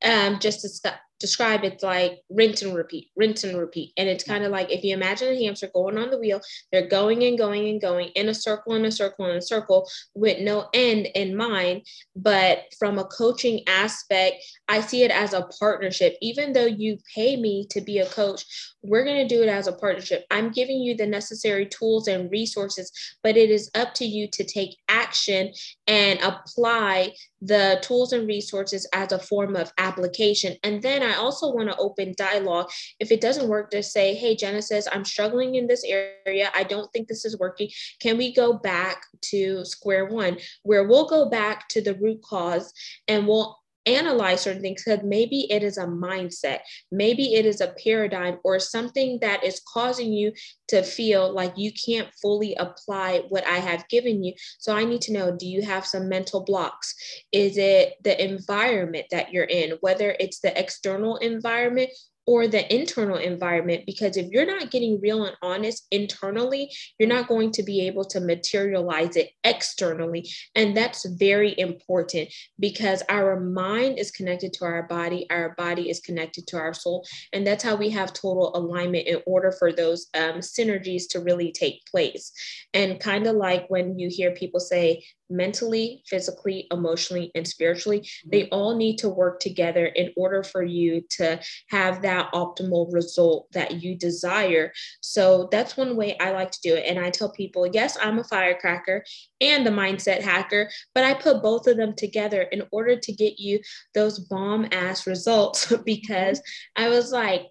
um, 0.02 0.38
just 0.40 0.62
discussed 0.62 0.98
describe 1.22 1.62
it's 1.62 1.84
like 1.84 2.18
rinse 2.28 2.62
and 2.62 2.74
repeat, 2.74 3.08
rinse 3.16 3.44
and 3.44 3.56
repeat. 3.56 3.92
And 3.96 4.08
it's 4.08 4.24
mm-hmm. 4.24 4.32
kind 4.32 4.44
of 4.44 4.50
like 4.50 4.70
if 4.70 4.84
you 4.84 4.92
imagine 4.92 5.28
a 5.28 5.42
hamster 5.42 5.70
going 5.72 5.96
on 5.96 6.10
the 6.10 6.18
wheel, 6.18 6.40
they're 6.70 6.88
going 6.88 7.22
and 7.22 7.38
going 7.38 7.68
and 7.68 7.80
going 7.80 8.08
in 8.08 8.28
a 8.28 8.34
circle 8.34 8.74
and 8.74 8.84
a 8.84 8.92
circle 8.92 9.24
and 9.24 9.38
a 9.38 9.42
circle 9.42 9.88
with 10.14 10.40
no 10.40 10.68
end 10.74 11.06
in 11.14 11.34
mind. 11.36 11.86
But 12.16 12.64
from 12.78 12.98
a 12.98 13.04
coaching 13.04 13.60
aspect, 13.68 14.44
I 14.68 14.80
see 14.80 15.04
it 15.04 15.12
as 15.12 15.32
a 15.32 15.48
partnership. 15.60 16.16
Even 16.20 16.52
though 16.52 16.66
you 16.66 16.98
pay 17.14 17.36
me 17.36 17.66
to 17.70 17.80
be 17.80 18.00
a 18.00 18.06
coach, 18.06 18.44
we're 18.82 19.04
going 19.04 19.26
to 19.26 19.34
do 19.34 19.42
it 19.42 19.48
as 19.48 19.68
a 19.68 19.72
partnership. 19.72 20.26
I'm 20.30 20.50
giving 20.50 20.80
you 20.80 20.96
the 20.96 21.06
necessary 21.06 21.66
tools 21.66 22.08
and 22.08 22.30
resources, 22.30 22.90
but 23.22 23.36
it 23.36 23.48
is 23.48 23.70
up 23.76 23.94
to 23.94 24.04
you 24.04 24.28
to 24.32 24.44
take 24.44 24.76
action 24.88 25.52
and 25.86 26.18
apply 26.20 27.12
the 27.40 27.78
tools 27.82 28.12
and 28.12 28.26
resources 28.26 28.88
as 28.92 29.12
a 29.12 29.18
form 29.18 29.56
of 29.56 29.72
application. 29.78 30.56
And 30.62 30.82
then 30.82 31.02
I 31.02 31.11
also 31.14 31.52
want 31.52 31.70
to 31.70 31.76
open 31.76 32.14
dialogue. 32.16 32.70
If 33.00 33.10
it 33.10 33.20
doesn't 33.20 33.48
work, 33.48 33.70
just 33.72 33.92
say, 33.92 34.14
hey, 34.14 34.36
Genesis, 34.36 34.88
I'm 34.90 35.04
struggling 35.04 35.54
in 35.54 35.66
this 35.66 35.84
area. 35.84 36.50
I 36.54 36.64
don't 36.64 36.92
think 36.92 37.08
this 37.08 37.24
is 37.24 37.38
working. 37.38 37.68
Can 38.00 38.18
we 38.18 38.34
go 38.34 38.54
back 38.54 39.04
to 39.30 39.64
square 39.64 40.06
one, 40.06 40.38
where 40.62 40.86
we'll 40.86 41.08
go 41.08 41.28
back 41.28 41.68
to 41.68 41.80
the 41.80 41.94
root 41.94 42.22
cause 42.22 42.72
and 43.08 43.26
we'll 43.26 43.61
analyze 43.86 44.42
certain 44.42 44.62
things 44.62 44.82
because 44.84 45.04
maybe 45.04 45.50
it 45.50 45.62
is 45.62 45.78
a 45.78 45.86
mindset, 45.86 46.60
maybe 46.90 47.34
it 47.34 47.46
is 47.46 47.60
a 47.60 47.74
paradigm 47.82 48.38
or 48.44 48.58
something 48.58 49.18
that 49.20 49.44
is 49.44 49.60
causing 49.72 50.12
you 50.12 50.32
to 50.68 50.82
feel 50.82 51.32
like 51.32 51.52
you 51.56 51.72
can't 51.72 52.08
fully 52.20 52.54
apply 52.56 53.22
what 53.28 53.46
I 53.46 53.58
have 53.58 53.88
given 53.88 54.22
you. 54.22 54.34
So 54.58 54.74
I 54.74 54.84
need 54.84 55.02
to 55.02 55.12
know 55.12 55.36
do 55.36 55.46
you 55.46 55.62
have 55.62 55.86
some 55.86 56.08
mental 56.08 56.44
blocks? 56.44 56.94
Is 57.32 57.58
it 57.58 57.94
the 58.02 58.22
environment 58.22 59.06
that 59.10 59.32
you're 59.32 59.44
in, 59.44 59.76
whether 59.80 60.16
it's 60.18 60.40
the 60.40 60.58
external 60.58 61.16
environment 61.16 61.90
or 62.26 62.46
the 62.46 62.72
internal 62.74 63.16
environment 63.16 63.82
because 63.86 64.16
if 64.16 64.30
you're 64.30 64.46
not 64.46 64.70
getting 64.70 65.00
real 65.00 65.24
and 65.24 65.36
honest 65.42 65.86
internally 65.90 66.70
you're 66.98 67.08
not 67.08 67.28
going 67.28 67.50
to 67.50 67.62
be 67.62 67.86
able 67.86 68.04
to 68.04 68.20
materialize 68.20 69.16
it 69.16 69.30
externally. 69.44 70.28
And 70.54 70.76
that's 70.76 71.06
very 71.06 71.54
important 71.58 72.28
because 72.58 73.02
our 73.08 73.40
mind 73.40 73.98
is 73.98 74.10
connected 74.10 74.52
to 74.54 74.64
our 74.64 74.84
body 74.84 75.26
our 75.30 75.54
body 75.56 75.90
is 75.90 76.00
connected 76.00 76.46
to 76.48 76.58
our 76.58 76.74
soul 76.74 77.06
and 77.32 77.46
that's 77.46 77.64
how 77.64 77.76
we 77.76 77.90
have 77.90 78.12
total 78.12 78.54
alignment 78.54 79.06
in 79.06 79.20
order 79.26 79.52
for 79.52 79.72
those 79.72 80.06
um, 80.14 80.40
synergies 80.40 81.08
to 81.10 81.20
really 81.20 81.52
take 81.52 81.84
place. 81.86 82.32
And 82.74 83.00
kind 83.00 83.26
of 83.26 83.36
like 83.36 83.66
when 83.68 83.98
you 83.98 84.08
hear 84.10 84.32
people 84.32 84.60
say 84.60 85.04
mentally, 85.32 86.02
physically, 86.06 86.66
emotionally, 86.70 87.30
and 87.34 87.46
spiritually. 87.46 88.00
Mm-hmm. 88.00 88.30
They 88.30 88.48
all 88.50 88.76
need 88.76 88.98
to 88.98 89.08
work 89.08 89.40
together 89.40 89.86
in 89.86 90.12
order 90.16 90.42
for 90.42 90.62
you 90.62 91.02
to 91.10 91.40
have 91.70 92.02
that 92.02 92.32
optimal 92.32 92.92
result 92.92 93.50
that 93.52 93.82
you 93.82 93.96
desire. 93.96 94.72
So 95.00 95.48
that's 95.50 95.76
one 95.76 95.96
way 95.96 96.16
I 96.18 96.32
like 96.32 96.50
to 96.52 96.60
do 96.62 96.74
it. 96.74 96.84
And 96.86 96.98
I 96.98 97.10
tell 97.10 97.32
people, 97.32 97.66
yes, 97.66 97.96
I'm 98.00 98.18
a 98.18 98.24
firecracker 98.24 99.04
and 99.40 99.66
a 99.66 99.70
mindset 99.70 100.20
hacker, 100.20 100.70
but 100.94 101.04
I 101.04 101.14
put 101.14 101.42
both 101.42 101.66
of 101.66 101.76
them 101.76 101.94
together 101.94 102.42
in 102.42 102.62
order 102.70 102.96
to 102.96 103.12
get 103.12 103.38
you 103.38 103.60
those 103.94 104.18
bomb 104.18 104.68
ass 104.72 105.06
results 105.06 105.72
because 105.84 106.40
I 106.76 106.88
was 106.88 107.12
like, 107.12 107.46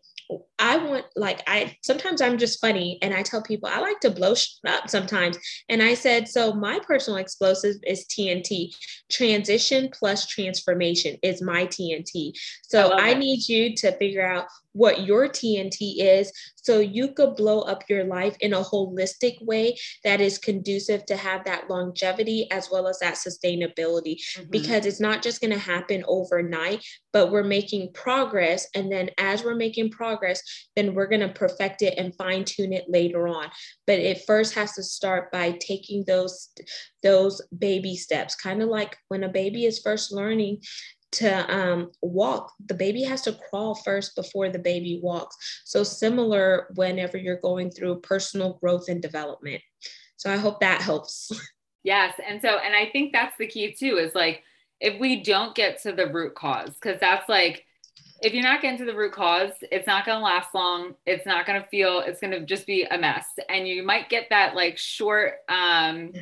I 0.62 0.78
want 0.78 1.06
like 1.16 1.42
I 1.48 1.76
sometimes 1.82 2.22
I'm 2.22 2.38
just 2.38 2.62
funny 2.62 3.00
and 3.02 3.14
I 3.14 3.24
tell 3.24 3.42
people 3.42 3.68
I 3.68 3.80
like 3.80 4.00
to 4.02 4.12
blow 4.12 4.36
up 4.68 4.90
sometimes. 4.90 5.38
And 5.68 5.82
I 5.82 5.96
said, 5.96 6.28
so 6.28 6.54
my 6.54 6.80
personal 6.80 7.18
explosive 7.18 7.76
is 7.86 8.06
TNT. 8.06 8.74
Transition 9.12 9.90
plus 9.92 10.28
transformation 10.28 11.18
is 11.24 11.42
my 11.42 11.66
TNT. 11.66 12.34
So 12.64 12.92
I, 12.92 13.10
I 13.10 13.14
need 13.16 13.48
you 13.50 13.76
to 13.78 13.92
figure 13.98 14.26
out 14.26 14.46
what 14.74 15.06
your 15.06 15.28
TNT 15.28 15.96
is 15.98 16.32
so 16.56 16.80
you 16.80 17.14
could 17.14 17.36
blow 17.36 17.62
up 17.62 17.84
your 17.90 18.04
life 18.04 18.36
in 18.40 18.54
a 18.54 18.64
holistic 18.64 19.44
way 19.44 19.76
that 20.04 20.22
is 20.22 20.38
conducive 20.38 21.06
to 21.06 21.16
have 21.16 21.44
that 21.44 21.70
longevity 21.70 22.50
as 22.52 22.70
well 22.72 22.88
as 22.88 23.00
that 23.00 23.16
sustainability 23.16 24.16
mm-hmm. 24.16 24.50
because 24.50 24.86
it's 24.86 25.00
not 25.00 25.22
just 25.22 25.42
going 25.42 25.52
to 25.52 25.60
happen 25.60 26.04
overnight 26.08 26.86
but 27.12 27.32
we're 27.32 27.44
making 27.44 27.92
progress 27.94 28.68
and 28.76 28.92
then 28.92 29.10
as 29.18 29.44
we're 29.44 29.56
making 29.56 29.90
progress 29.90 30.42
then 30.76 30.94
we're 30.94 31.08
going 31.08 31.22
to 31.22 31.30
perfect 31.30 31.82
it 31.82 31.94
and 31.98 32.16
fine 32.16 32.44
tune 32.44 32.74
it 32.74 32.86
later 32.90 33.28
on 33.28 33.50
but 33.88 34.00
it 34.00 34.24
first 34.26 34.54
has 34.54 34.74
to 34.74 34.84
start 34.84 35.32
by 35.32 35.52
taking 35.60 36.04
those 36.06 36.50
those 37.04 37.42
baby 37.58 37.96
steps 37.96 38.36
kind 38.36 38.62
of 38.62 38.70
like 38.70 38.98
when 39.08 39.24
a 39.24 39.30
baby 39.30 39.66
is 39.66 39.80
first 39.80 40.12
learning 40.12 40.60
to 41.12 41.54
um, 41.54 41.92
walk, 42.02 42.54
the 42.66 42.74
baby 42.74 43.04
has 43.04 43.22
to 43.24 43.34
crawl 43.34 43.76
first 43.76 44.16
before 44.16 44.50
the 44.50 44.60
baby 44.60 45.00
walks. 45.04 45.36
So, 45.66 45.84
similar 45.84 46.68
whenever 46.76 47.18
you're 47.18 47.40
going 47.42 47.70
through 47.72 48.00
personal 48.00 48.58
growth 48.62 48.88
and 48.88 49.02
development. 49.02 49.62
So, 50.16 50.32
I 50.32 50.38
hope 50.38 50.62
that 50.62 50.82
helps. 50.82 51.32
Yes. 51.84 52.14
And 52.24 52.40
so, 52.44 52.60
and 52.60 52.76
I 52.76 52.92
think 52.92 53.12
that's 53.12 53.36
the 53.40 53.48
key 53.48 53.74
too 53.74 53.98
is 53.98 54.14
like, 54.14 54.44
if 54.80 55.00
we 55.00 55.24
don't 55.24 55.56
get 55.56 55.82
to 55.82 55.92
the 55.92 56.06
root 56.06 56.36
cause, 56.36 56.70
because 56.80 57.00
that's 57.00 57.28
like, 57.28 57.66
if 58.22 58.34
you're 58.34 58.44
not 58.44 58.62
getting 58.62 58.78
to 58.78 58.86
the 58.86 58.96
root 58.96 59.14
cause, 59.14 59.52
it's 59.72 59.88
not 59.88 60.06
going 60.06 60.18
to 60.20 60.24
last 60.24 60.54
long. 60.54 60.96
It's 61.06 61.26
not 61.26 61.46
going 61.46 61.62
to 61.62 61.68
feel, 61.68 62.00
it's 62.00 62.20
going 62.20 62.32
to 62.32 62.46
just 62.46 62.68
be 62.68 62.84
a 62.84 62.98
mess. 62.98 63.26
And 63.50 63.68
you 63.68 63.84
might 63.84 64.10
get 64.10 64.28
that 64.30 64.56
like 64.56 64.78
short, 64.78 65.36
um, 65.50 66.14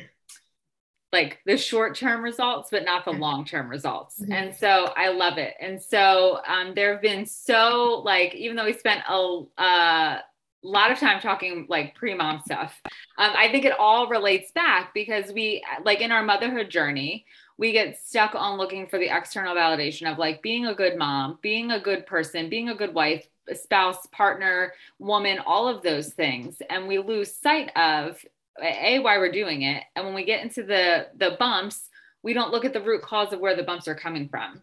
like 1.12 1.38
the 1.44 1.58
short 1.58 1.96
term 1.96 2.22
results, 2.22 2.68
but 2.70 2.84
not 2.84 3.04
the 3.04 3.10
long 3.10 3.44
term 3.44 3.68
results. 3.68 4.20
Mm-hmm. 4.20 4.32
And 4.32 4.56
so 4.56 4.92
I 4.96 5.08
love 5.08 5.38
it. 5.38 5.54
And 5.60 5.82
so 5.82 6.40
um, 6.46 6.72
there 6.74 6.92
have 6.92 7.02
been 7.02 7.26
so 7.26 8.02
like, 8.04 8.34
even 8.34 8.56
though 8.56 8.64
we 8.64 8.72
spent 8.72 9.02
a 9.08 9.42
uh, 9.58 10.18
lot 10.62 10.92
of 10.92 10.98
time 10.98 11.20
talking 11.20 11.66
like 11.68 11.94
pre 11.94 12.14
mom 12.14 12.40
stuff, 12.44 12.80
um, 13.18 13.32
I 13.36 13.50
think 13.50 13.64
it 13.64 13.78
all 13.78 14.08
relates 14.08 14.52
back 14.52 14.94
because 14.94 15.32
we, 15.32 15.64
like 15.84 16.00
in 16.00 16.12
our 16.12 16.24
motherhood 16.24 16.70
journey, 16.70 17.26
we 17.60 17.72
get 17.72 18.02
stuck 18.02 18.34
on 18.34 18.56
looking 18.56 18.86
for 18.86 18.98
the 18.98 19.14
external 19.14 19.54
validation 19.54 20.10
of 20.10 20.16
like 20.16 20.40
being 20.40 20.66
a 20.66 20.74
good 20.74 20.96
mom, 20.96 21.38
being 21.42 21.72
a 21.72 21.78
good 21.78 22.06
person, 22.06 22.48
being 22.48 22.70
a 22.70 22.74
good 22.74 22.94
wife, 22.94 23.28
spouse, 23.52 24.06
partner, 24.06 24.72
woman, 24.98 25.38
all 25.44 25.68
of 25.68 25.82
those 25.82 26.08
things. 26.08 26.62
And 26.70 26.88
we 26.88 26.98
lose 26.98 27.34
sight 27.34 27.70
of 27.76 28.24
a 28.62 28.98
why 28.98 29.18
we're 29.18 29.32
doing 29.32 29.62
it 29.62 29.84
and 29.94 30.04
when 30.04 30.14
we 30.14 30.24
get 30.24 30.42
into 30.42 30.62
the 30.62 31.06
the 31.16 31.36
bumps 31.38 31.88
we 32.22 32.34
don't 32.34 32.50
look 32.50 32.64
at 32.64 32.72
the 32.72 32.82
root 32.82 33.00
cause 33.00 33.32
of 33.32 33.40
where 33.40 33.56
the 33.56 33.62
bumps 33.62 33.88
are 33.88 33.94
coming 33.94 34.28
from 34.28 34.60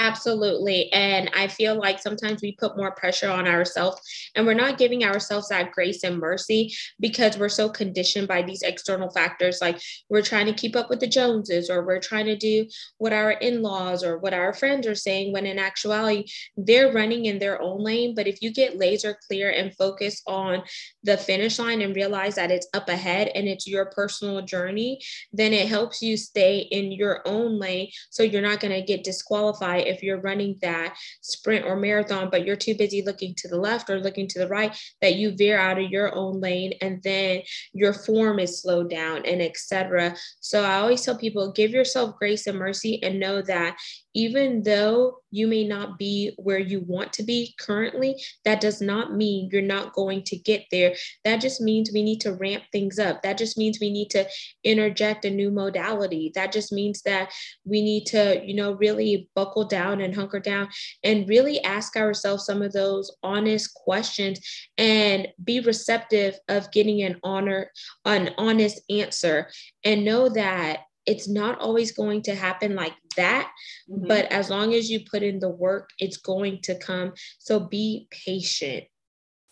Absolutely. 0.00 0.92
And 0.92 1.28
I 1.34 1.48
feel 1.48 1.74
like 1.74 1.98
sometimes 1.98 2.40
we 2.40 2.52
put 2.52 2.76
more 2.76 2.92
pressure 2.92 3.28
on 3.28 3.48
ourselves 3.48 4.00
and 4.36 4.46
we're 4.46 4.54
not 4.54 4.78
giving 4.78 5.02
ourselves 5.04 5.48
that 5.48 5.72
grace 5.72 6.04
and 6.04 6.18
mercy 6.20 6.72
because 7.00 7.36
we're 7.36 7.48
so 7.48 7.68
conditioned 7.68 8.28
by 8.28 8.42
these 8.42 8.62
external 8.62 9.10
factors. 9.10 9.58
Like 9.60 9.80
we're 10.08 10.22
trying 10.22 10.46
to 10.46 10.52
keep 10.52 10.76
up 10.76 10.88
with 10.88 11.00
the 11.00 11.08
Joneses 11.08 11.68
or 11.68 11.84
we're 11.84 11.98
trying 11.98 12.26
to 12.26 12.36
do 12.36 12.66
what 12.98 13.12
our 13.12 13.32
in 13.32 13.60
laws 13.60 14.04
or 14.04 14.18
what 14.18 14.32
our 14.34 14.52
friends 14.54 14.86
are 14.86 14.94
saying, 14.94 15.32
when 15.32 15.46
in 15.46 15.58
actuality, 15.58 16.26
they're 16.56 16.92
running 16.92 17.24
in 17.24 17.40
their 17.40 17.60
own 17.60 17.82
lane. 17.82 18.14
But 18.14 18.28
if 18.28 18.40
you 18.40 18.52
get 18.52 18.78
laser 18.78 19.18
clear 19.26 19.50
and 19.50 19.74
focus 19.74 20.22
on 20.28 20.62
the 21.02 21.16
finish 21.16 21.58
line 21.58 21.82
and 21.82 21.96
realize 21.96 22.36
that 22.36 22.52
it's 22.52 22.68
up 22.72 22.88
ahead 22.88 23.32
and 23.34 23.48
it's 23.48 23.66
your 23.66 23.86
personal 23.86 24.42
journey, 24.42 25.00
then 25.32 25.52
it 25.52 25.66
helps 25.68 26.02
you 26.02 26.16
stay 26.16 26.58
in 26.70 26.92
your 26.92 27.20
own 27.26 27.58
lane. 27.58 27.90
So 28.10 28.22
you're 28.22 28.42
not 28.42 28.60
going 28.60 28.74
to 28.74 28.82
get 28.86 29.02
disqualified 29.02 29.87
if 29.88 30.02
you're 30.02 30.20
running 30.20 30.58
that 30.62 30.96
sprint 31.20 31.64
or 31.64 31.76
marathon, 31.76 32.28
but 32.30 32.44
you're 32.44 32.56
too 32.56 32.74
busy 32.76 33.02
looking 33.02 33.34
to 33.38 33.48
the 33.48 33.58
left 33.58 33.90
or 33.90 34.00
looking 34.00 34.28
to 34.28 34.38
the 34.38 34.48
right, 34.48 34.76
that 35.00 35.16
you 35.16 35.36
veer 35.36 35.58
out 35.58 35.78
of 35.78 35.90
your 35.90 36.14
own 36.14 36.40
lane 36.40 36.74
and 36.80 37.02
then 37.02 37.42
your 37.72 37.92
form 37.92 38.38
is 38.38 38.62
slowed 38.62 38.90
down 38.90 39.24
and 39.24 39.40
etc. 39.42 40.14
So 40.40 40.62
I 40.62 40.76
always 40.76 41.02
tell 41.02 41.16
people 41.16 41.52
give 41.52 41.70
yourself 41.70 42.16
grace 42.18 42.46
and 42.46 42.58
mercy 42.58 43.02
and 43.02 43.20
know 43.20 43.42
that 43.42 43.76
even 44.14 44.62
though 44.62 45.18
you 45.30 45.46
may 45.46 45.64
not 45.64 45.98
be 45.98 46.32
where 46.36 46.58
you 46.58 46.80
want 46.80 47.12
to 47.14 47.22
be 47.22 47.54
currently, 47.58 48.16
that 48.44 48.60
does 48.60 48.80
not 48.80 49.14
mean 49.14 49.48
you're 49.52 49.62
not 49.62 49.92
going 49.92 50.22
to 50.24 50.36
get 50.36 50.64
there. 50.70 50.94
That 51.24 51.40
just 51.40 51.60
means 51.60 51.90
we 51.92 52.02
need 52.02 52.20
to 52.22 52.34
ramp 52.34 52.64
things 52.72 52.98
up. 52.98 53.22
That 53.22 53.38
just 53.38 53.58
means 53.58 53.78
we 53.80 53.90
need 53.90 54.10
to 54.10 54.26
interject 54.64 55.24
a 55.24 55.30
new 55.30 55.50
modality. 55.50 56.32
That 56.34 56.52
just 56.52 56.72
means 56.72 57.02
that 57.02 57.32
we 57.64 57.82
need 57.82 58.06
to, 58.06 58.42
you 58.44 58.54
know, 58.54 58.72
really 58.72 59.28
buckle 59.34 59.64
down 59.64 60.00
and 60.00 60.14
hunker 60.14 60.40
down 60.40 60.68
and 61.04 61.28
really 61.28 61.62
ask 61.64 61.96
ourselves 61.96 62.44
some 62.44 62.62
of 62.62 62.72
those 62.72 63.10
honest 63.22 63.74
questions 63.74 64.40
and 64.76 65.28
be 65.44 65.60
receptive 65.60 66.38
of 66.48 66.70
getting 66.72 67.02
an 67.02 67.18
honor, 67.22 67.70
an 68.04 68.30
honest 68.38 68.80
answer 68.90 69.48
and 69.84 70.04
know 70.04 70.28
that 70.28 70.80
it's 71.08 71.28
not 71.28 71.58
always 71.58 71.90
going 71.92 72.20
to 72.22 72.34
happen 72.34 72.74
like 72.74 72.94
that 73.16 73.50
mm-hmm. 73.90 74.06
but 74.06 74.26
as 74.26 74.50
long 74.50 74.74
as 74.74 74.90
you 74.90 75.00
put 75.10 75.22
in 75.22 75.38
the 75.38 75.48
work 75.48 75.88
it's 75.98 76.18
going 76.18 76.60
to 76.62 76.78
come 76.78 77.12
so 77.38 77.58
be 77.58 78.06
patient 78.10 78.84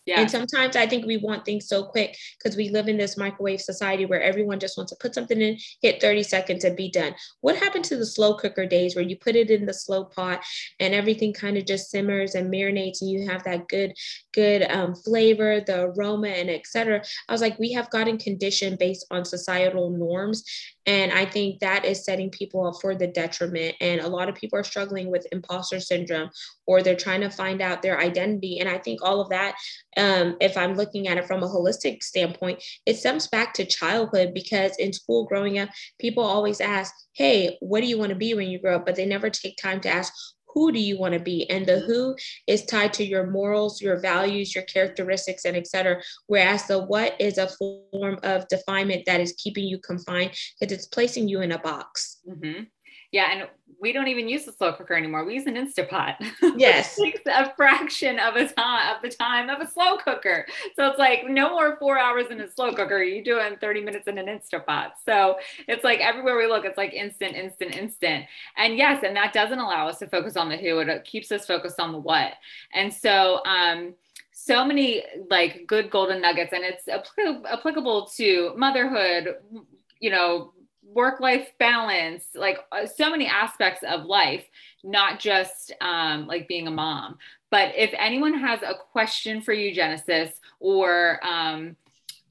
yeah. 0.07 0.21
And 0.21 0.31
sometimes 0.31 0.77
I 0.77 0.87
think 0.87 1.05
we 1.05 1.17
want 1.17 1.43
things 1.43 1.67
so 1.67 1.83
quick 1.83 2.17
because 2.37 2.55
we 2.55 2.69
live 2.69 2.87
in 2.87 2.97
this 2.97 3.17
microwave 3.17 3.59
society 3.59 4.05
where 4.05 4.21
everyone 4.21 4.57
just 4.57 4.77
wants 4.77 4.93
to 4.93 4.97
put 5.01 5.13
something 5.13 5.39
in, 5.41 5.57
hit 5.81 5.99
30 5.99 6.23
seconds 6.23 6.63
and 6.63 6.77
be 6.77 6.89
done. 6.89 7.13
What 7.41 7.57
happened 7.57 7.83
to 7.85 7.97
the 7.97 8.05
slow 8.05 8.35
cooker 8.35 8.65
days 8.65 8.95
where 8.95 9.03
you 9.03 9.17
put 9.17 9.35
it 9.35 9.51
in 9.51 9.65
the 9.65 9.73
slow 9.73 10.05
pot 10.05 10.41
and 10.79 10.93
everything 10.93 11.33
kind 11.33 11.57
of 11.57 11.65
just 11.65 11.91
simmers 11.91 12.35
and 12.35 12.49
marinates 12.49 13.01
and 13.01 13.11
you 13.11 13.27
have 13.27 13.43
that 13.43 13.67
good, 13.67 13.93
good 14.33 14.63
um, 14.71 14.95
flavor, 14.95 15.59
the 15.59 15.87
aroma 15.87 16.29
and 16.29 16.49
etc. 16.49 17.03
I 17.27 17.31
was 17.33 17.41
like, 17.41 17.59
we 17.59 17.73
have 17.73 17.89
gotten 17.89 18.17
conditioned 18.17 18.79
based 18.79 19.05
on 19.11 19.25
societal 19.25 19.89
norms. 19.89 20.45
And 20.85 21.11
I 21.11 21.25
think 21.25 21.59
that 21.59 21.83
is 21.83 22.05
setting 22.05 22.29
people 22.29 22.65
up 22.65 22.75
for 22.79 22.95
the 22.95 23.07
detriment. 23.07 23.75
And 23.81 23.99
a 23.99 24.07
lot 24.07 24.29
of 24.29 24.35
people 24.35 24.57
are 24.57 24.63
struggling 24.63 25.11
with 25.11 25.27
imposter 25.33 25.81
syndrome 25.81 26.29
or 26.65 26.81
they're 26.81 26.95
trying 26.95 27.21
to 27.21 27.29
find 27.29 27.61
out 27.61 27.81
their 27.81 27.99
identity. 27.99 28.59
And 28.59 28.69
I 28.69 28.77
think 28.77 29.01
all 29.03 29.19
of 29.19 29.29
that 29.29 29.55
um, 29.97 30.37
if 30.39 30.57
I'm 30.57 30.75
looking 30.75 31.07
at 31.07 31.17
it 31.17 31.25
from 31.25 31.43
a 31.43 31.47
holistic 31.47 32.03
standpoint, 32.03 32.63
it 32.85 32.97
stems 32.97 33.27
back 33.27 33.53
to 33.55 33.65
childhood 33.65 34.33
because 34.33 34.75
in 34.77 34.93
school 34.93 35.25
growing 35.25 35.59
up, 35.59 35.69
people 35.99 36.23
always 36.23 36.61
ask, 36.61 36.93
Hey, 37.13 37.57
what 37.59 37.81
do 37.81 37.87
you 37.87 37.97
want 37.97 38.09
to 38.09 38.15
be 38.15 38.33
when 38.33 38.49
you 38.49 38.59
grow 38.59 38.75
up? 38.75 38.85
But 38.85 38.95
they 38.95 39.05
never 39.05 39.29
take 39.29 39.57
time 39.57 39.81
to 39.81 39.89
ask, 39.89 40.13
who 40.57 40.71
do 40.71 40.79
you 40.79 40.97
want 40.97 41.13
to 41.13 41.19
be 41.19 41.47
and 41.51 41.67
the 41.67 41.81
who 41.81 42.15
is 42.47 42.65
tied 42.65 42.91
to 42.91 43.03
your 43.05 43.27
morals 43.27 43.79
your 43.79 43.99
values 43.99 44.55
your 44.55 44.63
characteristics 44.63 45.45
and 45.45 45.55
etc 45.55 46.01
whereas 46.25 46.65
the 46.65 46.79
what 46.85 47.13
is 47.19 47.37
a 47.37 47.47
form 47.47 48.17
of 48.23 48.47
definement 48.47 49.03
that 49.05 49.21
is 49.21 49.35
keeping 49.37 49.65
you 49.65 49.77
confined 49.77 50.31
because 50.59 50.73
it's 50.73 50.87
placing 50.87 51.27
you 51.27 51.41
in 51.41 51.51
a 51.51 51.59
box 51.59 52.21
mm-hmm. 52.27 52.63
Yeah 53.11 53.29
and 53.31 53.47
we 53.79 53.91
don't 53.91 54.07
even 54.07 54.27
use 54.27 54.45
the 54.45 54.51
slow 54.51 54.73
cooker 54.73 54.95
anymore. 54.95 55.23
We 55.23 55.35
use 55.35 55.45
an 55.45 55.55
Instapot. 55.55 56.15
Yes. 56.57 56.95
takes 56.95 57.21
a 57.27 57.53
fraction 57.55 58.17
of 58.19 58.35
a 58.35 58.47
time 58.47 58.95
of 58.95 59.01
the 59.01 59.09
time 59.09 59.49
of 59.49 59.61
a 59.61 59.69
slow 59.69 59.97
cooker. 59.97 60.47
So 60.75 60.87
it's 60.87 60.97
like 60.97 61.27
no 61.27 61.51
more 61.51 61.77
four 61.77 61.99
hours 61.99 62.25
in 62.31 62.41
a 62.41 62.49
slow 62.49 62.73
cooker. 62.73 63.03
You 63.03 63.23
do 63.23 63.37
it 63.37 63.51
in 63.51 63.59
30 63.59 63.81
minutes 63.81 64.07
in 64.07 64.17
an 64.17 64.25
Instapot. 64.25 64.91
So 65.05 65.37
it's 65.67 65.83
like 65.83 65.99
everywhere 65.99 66.37
we 66.37 66.47
look, 66.47 66.65
it's 66.65 66.77
like 66.77 66.93
instant, 66.93 67.35
instant, 67.35 67.75
instant. 67.75 68.25
And 68.57 68.77
yes, 68.77 69.03
and 69.03 69.15
that 69.15 69.33
doesn't 69.33 69.59
allow 69.59 69.87
us 69.87 69.99
to 69.99 70.07
focus 70.07 70.35
on 70.35 70.49
the 70.49 70.57
who, 70.57 70.79
it 70.79 71.03
keeps 71.03 71.31
us 71.31 71.45
focused 71.45 71.79
on 71.79 71.91
the 71.91 71.99
what. 71.99 72.33
And 72.73 72.91
so 72.91 73.43
um 73.45 73.93
so 74.31 74.63
many 74.63 75.03
like 75.29 75.65
good 75.67 75.89
golden 75.89 76.21
nuggets 76.21 76.53
and 76.53 76.63
it's 76.63 76.87
applicable 76.87 78.05
to 78.15 78.53
motherhood 78.55 79.35
you 79.99 80.11
know 80.11 80.53
work 80.93 81.19
life 81.19 81.51
balance, 81.59 82.25
like 82.35 82.59
uh, 82.71 82.85
so 82.85 83.09
many 83.09 83.27
aspects 83.27 83.83
of 83.87 84.05
life, 84.05 84.45
not 84.83 85.19
just 85.19 85.73
um, 85.81 86.27
like 86.27 86.47
being 86.47 86.67
a 86.67 86.71
mom. 86.71 87.17
But 87.49 87.73
if 87.75 87.93
anyone 87.97 88.33
has 88.33 88.61
a 88.61 88.73
question 88.91 89.41
for 89.41 89.53
you, 89.53 89.73
Genesis, 89.73 90.39
or 90.59 91.19
um, 91.25 91.75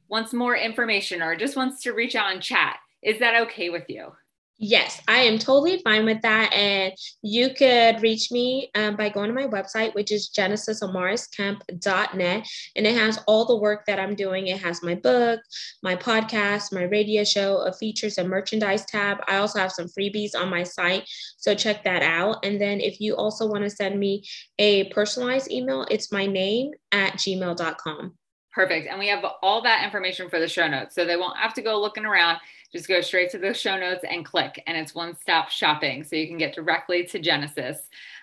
wants 0.09 0.33
more 0.33 0.57
information 0.57 1.23
or 1.23 1.37
just 1.37 1.57
wants 1.57 1.83
to 1.83 1.92
reach 1.92 2.14
out 2.14 2.33
and 2.33 2.42
chat, 2.42 2.79
Is 3.03 3.19
that 3.21 3.40
okay 3.42 3.71
with 3.71 3.85
you? 3.88 4.12
Yes, 4.59 5.03
I 5.07 5.19
am 5.19 5.38
totally 5.38 5.83
fine 5.85 6.07
with 6.07 6.23
that. 6.23 6.51
And 6.51 6.95
you 7.21 7.53
could 7.53 8.01
reach 8.01 8.33
me 8.33 8.71
um, 8.75 8.97
by 8.97 9.11
going 9.11 9.29
to 9.29 9.35
my 9.35 9.47
website, 9.47 9.95
which 9.95 10.11
is 10.11 10.31
genesisamariscamp.net. 10.35 12.49
And 12.75 12.87
it 12.87 12.97
has 12.97 13.19
all 13.27 13.45
the 13.45 13.59
work 13.59 13.85
that 13.87 14.01
I'm 14.01 14.14
doing. 14.14 14.47
It 14.47 14.59
has 14.61 14.83
my 14.83 14.95
book, 14.95 15.40
my 15.83 15.95
podcast, 15.95 16.73
my 16.73 16.85
radio 16.85 17.23
show, 17.23 17.59
a 17.59 17.73
features 17.73 18.16
and 18.16 18.31
merchandise 18.31 18.87
tab. 18.87 19.19
I 19.29 19.37
also 19.37 19.59
have 19.59 19.73
some 19.73 19.88
freebies 19.88 20.35
on 20.35 20.49
my 20.49 20.62
site. 20.62 21.07
So 21.37 21.55
check 21.55 21.85
that 21.85 22.03
out. 22.03 22.42
And 22.42 22.59
then 22.59 22.81
if 22.81 22.99
you 22.99 23.14
also 23.14 23.47
want 23.47 23.64
to 23.64 23.71
send 23.71 24.01
me 24.01 24.25
a 24.59 24.85
personalized 24.85 25.51
email, 25.51 25.87
it's 25.90 26.11
my 26.11 26.25
name 26.25 26.71
at 26.92 27.12
gmail.com. 27.14 28.14
Perfect. 28.53 28.88
And 28.88 28.99
we 28.99 29.09
have 29.09 29.23
all 29.42 29.61
that 29.64 29.85
information 29.85 30.31
for 30.31 30.40
the 30.40 30.49
show 30.49 30.66
notes. 30.66 30.95
So 30.95 31.05
they 31.05 31.16
won't 31.16 31.37
have 31.37 31.53
to 31.55 31.62
go 31.62 31.79
looking 31.79 32.07
around 32.07 32.38
just 32.77 32.89
go 32.89 33.01
straight 33.01 33.31
to 33.31 33.39
the 33.39 33.55
show 33.55 33.79
notes 33.79 34.05
and 34.09 34.25
click, 34.25 34.62
and 34.67 34.77
it's 34.77 34.95
one 34.95 35.17
stop 35.17 35.51
shopping. 35.51 36.05
So 36.05 36.17
you 36.17 36.27
can 36.27 36.39
get 36.39 36.55
directly 36.55 37.05
to 37.07 37.19
Genesis. 37.19 37.79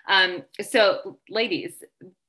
Um, 0.08 0.42
so, 0.60 1.18
ladies, 1.28 1.82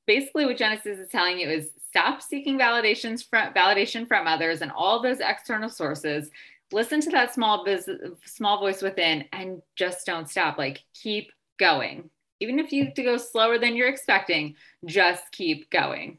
basically 0.06 0.46
what 0.46 0.56
Genesis 0.56 0.98
is 0.98 1.08
telling 1.08 1.38
you 1.38 1.48
is 1.48 1.70
stop 1.88 2.22
seeking 2.22 2.58
validations 2.58 3.24
from 3.28 3.52
validation 3.54 4.06
from 4.06 4.26
others 4.26 4.62
and 4.62 4.72
all 4.72 5.02
those 5.02 5.20
external 5.20 5.68
sources. 5.68 6.30
Listen 6.72 7.00
to 7.00 7.10
that 7.10 7.32
small 7.32 7.64
business, 7.64 8.18
small 8.24 8.58
voice 8.58 8.82
within, 8.82 9.24
and 9.32 9.62
just 9.76 10.04
don't 10.04 10.28
stop. 10.28 10.58
Like 10.58 10.82
keep 10.94 11.30
going. 11.58 12.10
Even 12.40 12.58
if 12.58 12.72
you 12.72 12.84
have 12.84 12.94
to 12.94 13.02
go 13.02 13.16
slower 13.16 13.58
than 13.58 13.76
you're 13.76 13.88
expecting, 13.88 14.56
just 14.84 15.22
keep 15.32 15.70
going 15.70 16.18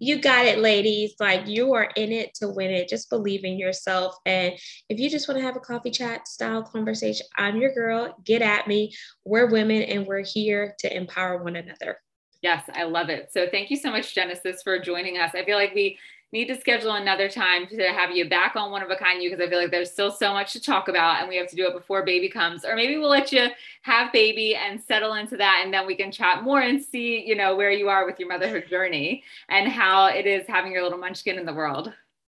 you 0.00 0.20
got 0.20 0.46
it, 0.46 0.58
ladies. 0.58 1.14
Like 1.20 1.46
you 1.46 1.74
are 1.74 1.90
in 1.96 2.12
it 2.12 2.34
to 2.34 2.48
win 2.48 2.70
it. 2.70 2.88
Just 2.88 3.10
believe 3.10 3.44
in 3.44 3.58
yourself. 3.58 4.16
And 4.26 4.54
if 4.88 4.98
you 4.98 5.10
just 5.10 5.28
want 5.28 5.38
to 5.38 5.44
have 5.44 5.56
a 5.56 5.60
coffee 5.60 5.90
chat 5.90 6.28
style 6.28 6.62
conversation, 6.62 7.26
I'm 7.36 7.56
your 7.56 7.74
girl. 7.74 8.14
Get 8.24 8.42
at 8.42 8.66
me. 8.66 8.94
We're 9.24 9.50
women 9.50 9.82
and 9.82 10.06
we're 10.06 10.24
here 10.24 10.74
to 10.80 10.96
empower 10.96 11.42
one 11.42 11.56
another. 11.56 11.98
Yes, 12.42 12.64
I 12.72 12.84
love 12.84 13.10
it. 13.10 13.28
So 13.32 13.48
thank 13.50 13.70
you 13.70 13.76
so 13.76 13.90
much, 13.90 14.14
Genesis, 14.14 14.62
for 14.62 14.78
joining 14.78 15.18
us. 15.18 15.32
I 15.34 15.44
feel 15.44 15.56
like 15.56 15.74
we 15.74 15.98
need 16.32 16.46
to 16.46 16.60
schedule 16.60 16.92
another 16.92 17.28
time 17.28 17.66
to 17.66 17.82
have 17.88 18.12
you 18.12 18.28
back 18.28 18.54
on 18.54 18.70
one 18.70 18.82
of 18.82 18.90
a 18.90 18.96
kind 18.96 19.22
you 19.22 19.30
because 19.30 19.44
I 19.44 19.50
feel 19.50 19.60
like 19.60 19.70
there's 19.70 19.90
still 19.90 20.12
so 20.12 20.32
much 20.32 20.52
to 20.52 20.60
talk 20.60 20.88
about 20.88 21.20
and 21.20 21.28
we 21.28 21.36
have 21.36 21.48
to 21.48 21.56
do 21.56 21.66
it 21.66 21.74
before 21.74 22.04
baby 22.04 22.28
comes. 22.28 22.64
Or 22.64 22.76
maybe 22.76 22.96
we'll 22.96 23.10
let 23.10 23.32
you 23.32 23.48
have 23.82 24.12
baby 24.12 24.54
and 24.54 24.80
settle 24.80 25.14
into 25.14 25.36
that 25.38 25.62
and 25.64 25.74
then 25.74 25.86
we 25.86 25.96
can 25.96 26.12
chat 26.12 26.42
more 26.42 26.60
and 26.60 26.82
see, 26.82 27.24
you 27.26 27.34
know, 27.34 27.56
where 27.56 27.72
you 27.72 27.88
are 27.88 28.06
with 28.06 28.20
your 28.20 28.28
motherhood 28.28 28.68
journey 28.68 29.24
and 29.48 29.68
how 29.68 30.06
it 30.06 30.26
is 30.26 30.46
having 30.46 30.72
your 30.72 30.82
little 30.82 30.98
munchkin 30.98 31.38
in 31.38 31.46
the 31.46 31.54
world. 31.54 31.92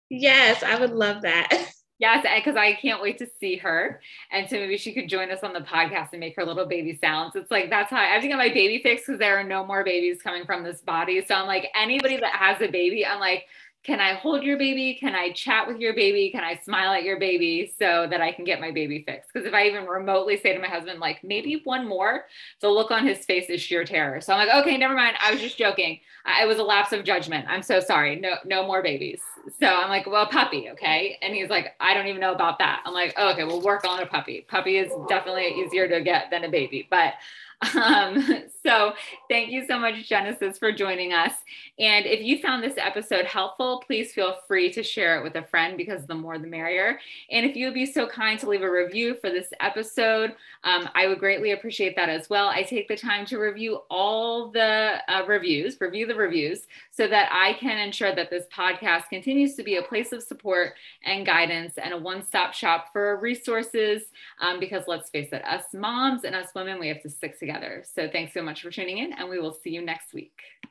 Yes, 0.09 0.63
I 0.63 0.79
would 0.79 0.93
love 0.93 1.23
that. 1.23 1.51
Yes, 1.99 2.27
because 2.35 2.57
I 2.57 2.73
can't 2.73 3.01
wait 3.01 3.19
to 3.19 3.29
see 3.39 3.55
her. 3.59 4.01
And 4.33 4.51
so 4.51 4.57
maybe 4.57 4.77
she 4.77 4.93
could 4.93 5.09
join 5.09 5.31
us 5.31 5.45
on 5.45 5.53
the 5.53 5.61
podcast 5.61 6.09
and 6.11 6.19
make 6.19 6.35
her 6.35 6.45
little 6.45 6.67
baby 6.67 6.99
sounds. 7.01 7.37
It's 7.37 7.49
like 7.49 7.71
that's 7.71 7.91
how 7.91 7.99
I 7.99 8.07
have 8.07 8.23
to 8.23 8.27
get 8.27 8.39
my 8.39 8.49
baby 8.49 8.83
fixed 8.83 9.07
because 9.07 9.21
there 9.21 9.39
are 9.39 9.45
no 9.45 9.65
more 9.65 9.85
babies 9.85 10.21
coming 10.21 10.45
from 10.45 10.65
this 10.65 10.81
body. 10.81 11.25
So 11.25 11.37
I'm 11.37 11.47
like, 11.47 11.69
anybody 11.81 12.17
that 12.17 12.33
has 12.33 12.61
a 12.61 12.67
baby, 12.67 13.07
I'm 13.07 13.21
like, 13.21 13.45
can 13.85 13.99
I 13.99 14.14
hold 14.14 14.45
your 14.45 14.57
baby? 14.59 14.97
Can 14.99 15.14
I 15.14 15.33
chat 15.33 15.66
with 15.66 15.79
your 15.79 15.92
baby? 15.92 16.31
Can 16.31 16.45
I 16.45 16.57
smile 16.57 16.92
at 16.92 17.03
your 17.03 17.18
baby 17.18 17.73
so 17.79 18.07
that 18.09 18.21
I 18.21 18.31
can 18.31 18.45
get 18.45 18.61
my 18.61 18.71
baby 18.71 19.03
fixed? 19.05 19.33
Because 19.33 19.47
if 19.47 19.55
I 19.55 19.66
even 19.66 19.87
remotely 19.87 20.37
say 20.37 20.53
to 20.53 20.61
my 20.61 20.68
husband, 20.68 21.01
like, 21.01 21.25
maybe 21.25 21.61
one 21.64 21.88
more, 21.88 22.27
the 22.61 22.68
look 22.68 22.92
on 22.92 23.05
his 23.05 23.25
face 23.25 23.51
is 23.51 23.61
sheer 23.61 23.85
terror. 23.85 24.21
So 24.21 24.35
I'm 24.35 24.47
like, 24.47 24.62
okay, 24.62 24.77
never 24.77 24.95
mind. 24.95 25.16
I 25.21 25.33
was 25.33 25.40
just 25.40 25.59
joking. 25.59 25.99
It 26.40 26.47
was 26.47 26.59
a 26.59 26.62
lapse 26.62 26.92
of 26.92 27.03
judgment. 27.03 27.47
I'm 27.49 27.62
so 27.62 27.81
sorry. 27.81 28.14
No, 28.14 28.35
no 28.45 28.64
more 28.64 28.83
babies. 28.83 29.21
So 29.59 29.66
I'm 29.66 29.88
like, 29.88 30.07
well, 30.07 30.27
puppy, 30.27 30.71
okay. 30.71 31.18
And 31.21 31.35
he's 31.35 31.51
like, 31.51 31.75
I 31.81 31.95
don't 31.95 32.07
even 32.07 32.21
know 32.21 32.33
about 32.33 32.61
that. 32.61 32.83
I'm 32.85 32.95
like, 32.95 33.14
oh, 33.16 33.33
okay, 33.33 33.42
we'll 33.42 33.62
work 33.62 33.85
on 33.85 34.01
a 34.01 34.07
puppy. 34.07 34.47
Puppy 34.49 34.77
is 34.77 34.92
definitely 35.09 35.49
easier 35.61 35.88
to 35.88 36.01
get 36.01 36.31
than 36.31 36.45
a 36.45 36.49
baby, 36.49 36.87
but 36.88 37.14
um, 37.75 38.44
so 38.64 38.92
thank 39.29 39.51
you 39.51 39.66
so 39.66 39.79
much, 39.79 40.09
Genesis, 40.09 40.59
for 40.59 40.72
joining 40.72 41.12
us. 41.12 41.33
And 41.79 42.07
if 42.07 42.20
you 42.20 42.38
found 42.38 42.62
this 42.62 42.77
episode 42.77 43.25
helpful, 43.25 43.83
please 43.87 44.12
feel 44.12 44.37
free 44.46 44.72
to 44.72 44.83
share 44.83 45.18
it 45.18 45.22
with 45.22 45.37
a 45.37 45.42
friend 45.42 45.77
because 45.77 46.07
the 46.07 46.14
more 46.14 46.38
the 46.38 46.46
merrier. 46.46 46.98
And 47.31 47.46
if 47.46 47.57
you 47.57 47.66
would 47.66 47.75
be 47.75 47.87
so 47.87 48.07
kind 48.07 48.38
to 48.40 48.48
leave 48.48 48.62
a 48.62 48.70
review 48.70 49.14
for 49.14 49.31
this 49.31 49.48
episode, 49.61 50.35
um, 50.64 50.88
I 50.94 51.07
would 51.07 51.18
greatly 51.18 51.53
appreciate 51.53 51.96
that 51.96 52.09
as 52.09 52.29
well. 52.29 52.48
I 52.48 52.62
take 52.62 52.88
the 52.88 52.96
time 52.96 53.27
to 53.27 53.38
review 53.38 53.81
all 53.90 54.51
the 54.51 54.98
uh, 55.09 55.25
reviews, 55.27 55.81
review 55.81 56.07
the 56.07 56.14
reviews, 56.14 56.66
so 56.90 57.07
that 57.09 57.29
I 57.33 57.55
can 57.55 57.79
ensure 57.79 58.14
that 58.14 58.31
this 58.31 58.46
podcast 58.55 59.09
continues 59.09 59.55
to 59.55 59.62
be 59.62 59.77
a 59.77 59.83
place 59.83 60.12
of 60.12 60.22
support 60.22 60.75
and 61.05 61.25
guidance 61.25 61.75
and 61.83 61.94
a 61.94 61.98
one 61.98 62.25
stop 62.25 62.55
shop 62.55 62.88
for 62.92 63.18
resources. 63.18 64.03
Um, 64.40 64.61
because 64.61 64.85
let's 64.87 65.11
face 65.11 65.29
it, 65.33 65.44
us 65.44 65.64
moms 65.72 66.25
and 66.25 66.35
us 66.35 66.48
women, 66.55 66.79
we 66.79 66.88
have 66.88 67.03
to 67.03 67.11
stick 67.11 67.38
together 67.38 67.52
together. 67.53 67.85
So 67.95 68.09
thanks 68.11 68.33
so 68.35 68.43
much 68.43 68.62
for 68.62 68.71
tuning 68.71 68.99
in, 68.99 69.12
and 69.12 69.29
we 69.29 69.38
will 69.38 69.53
see 69.53 69.71
you 69.71 69.85
next 69.85 70.15
week. 70.15 70.38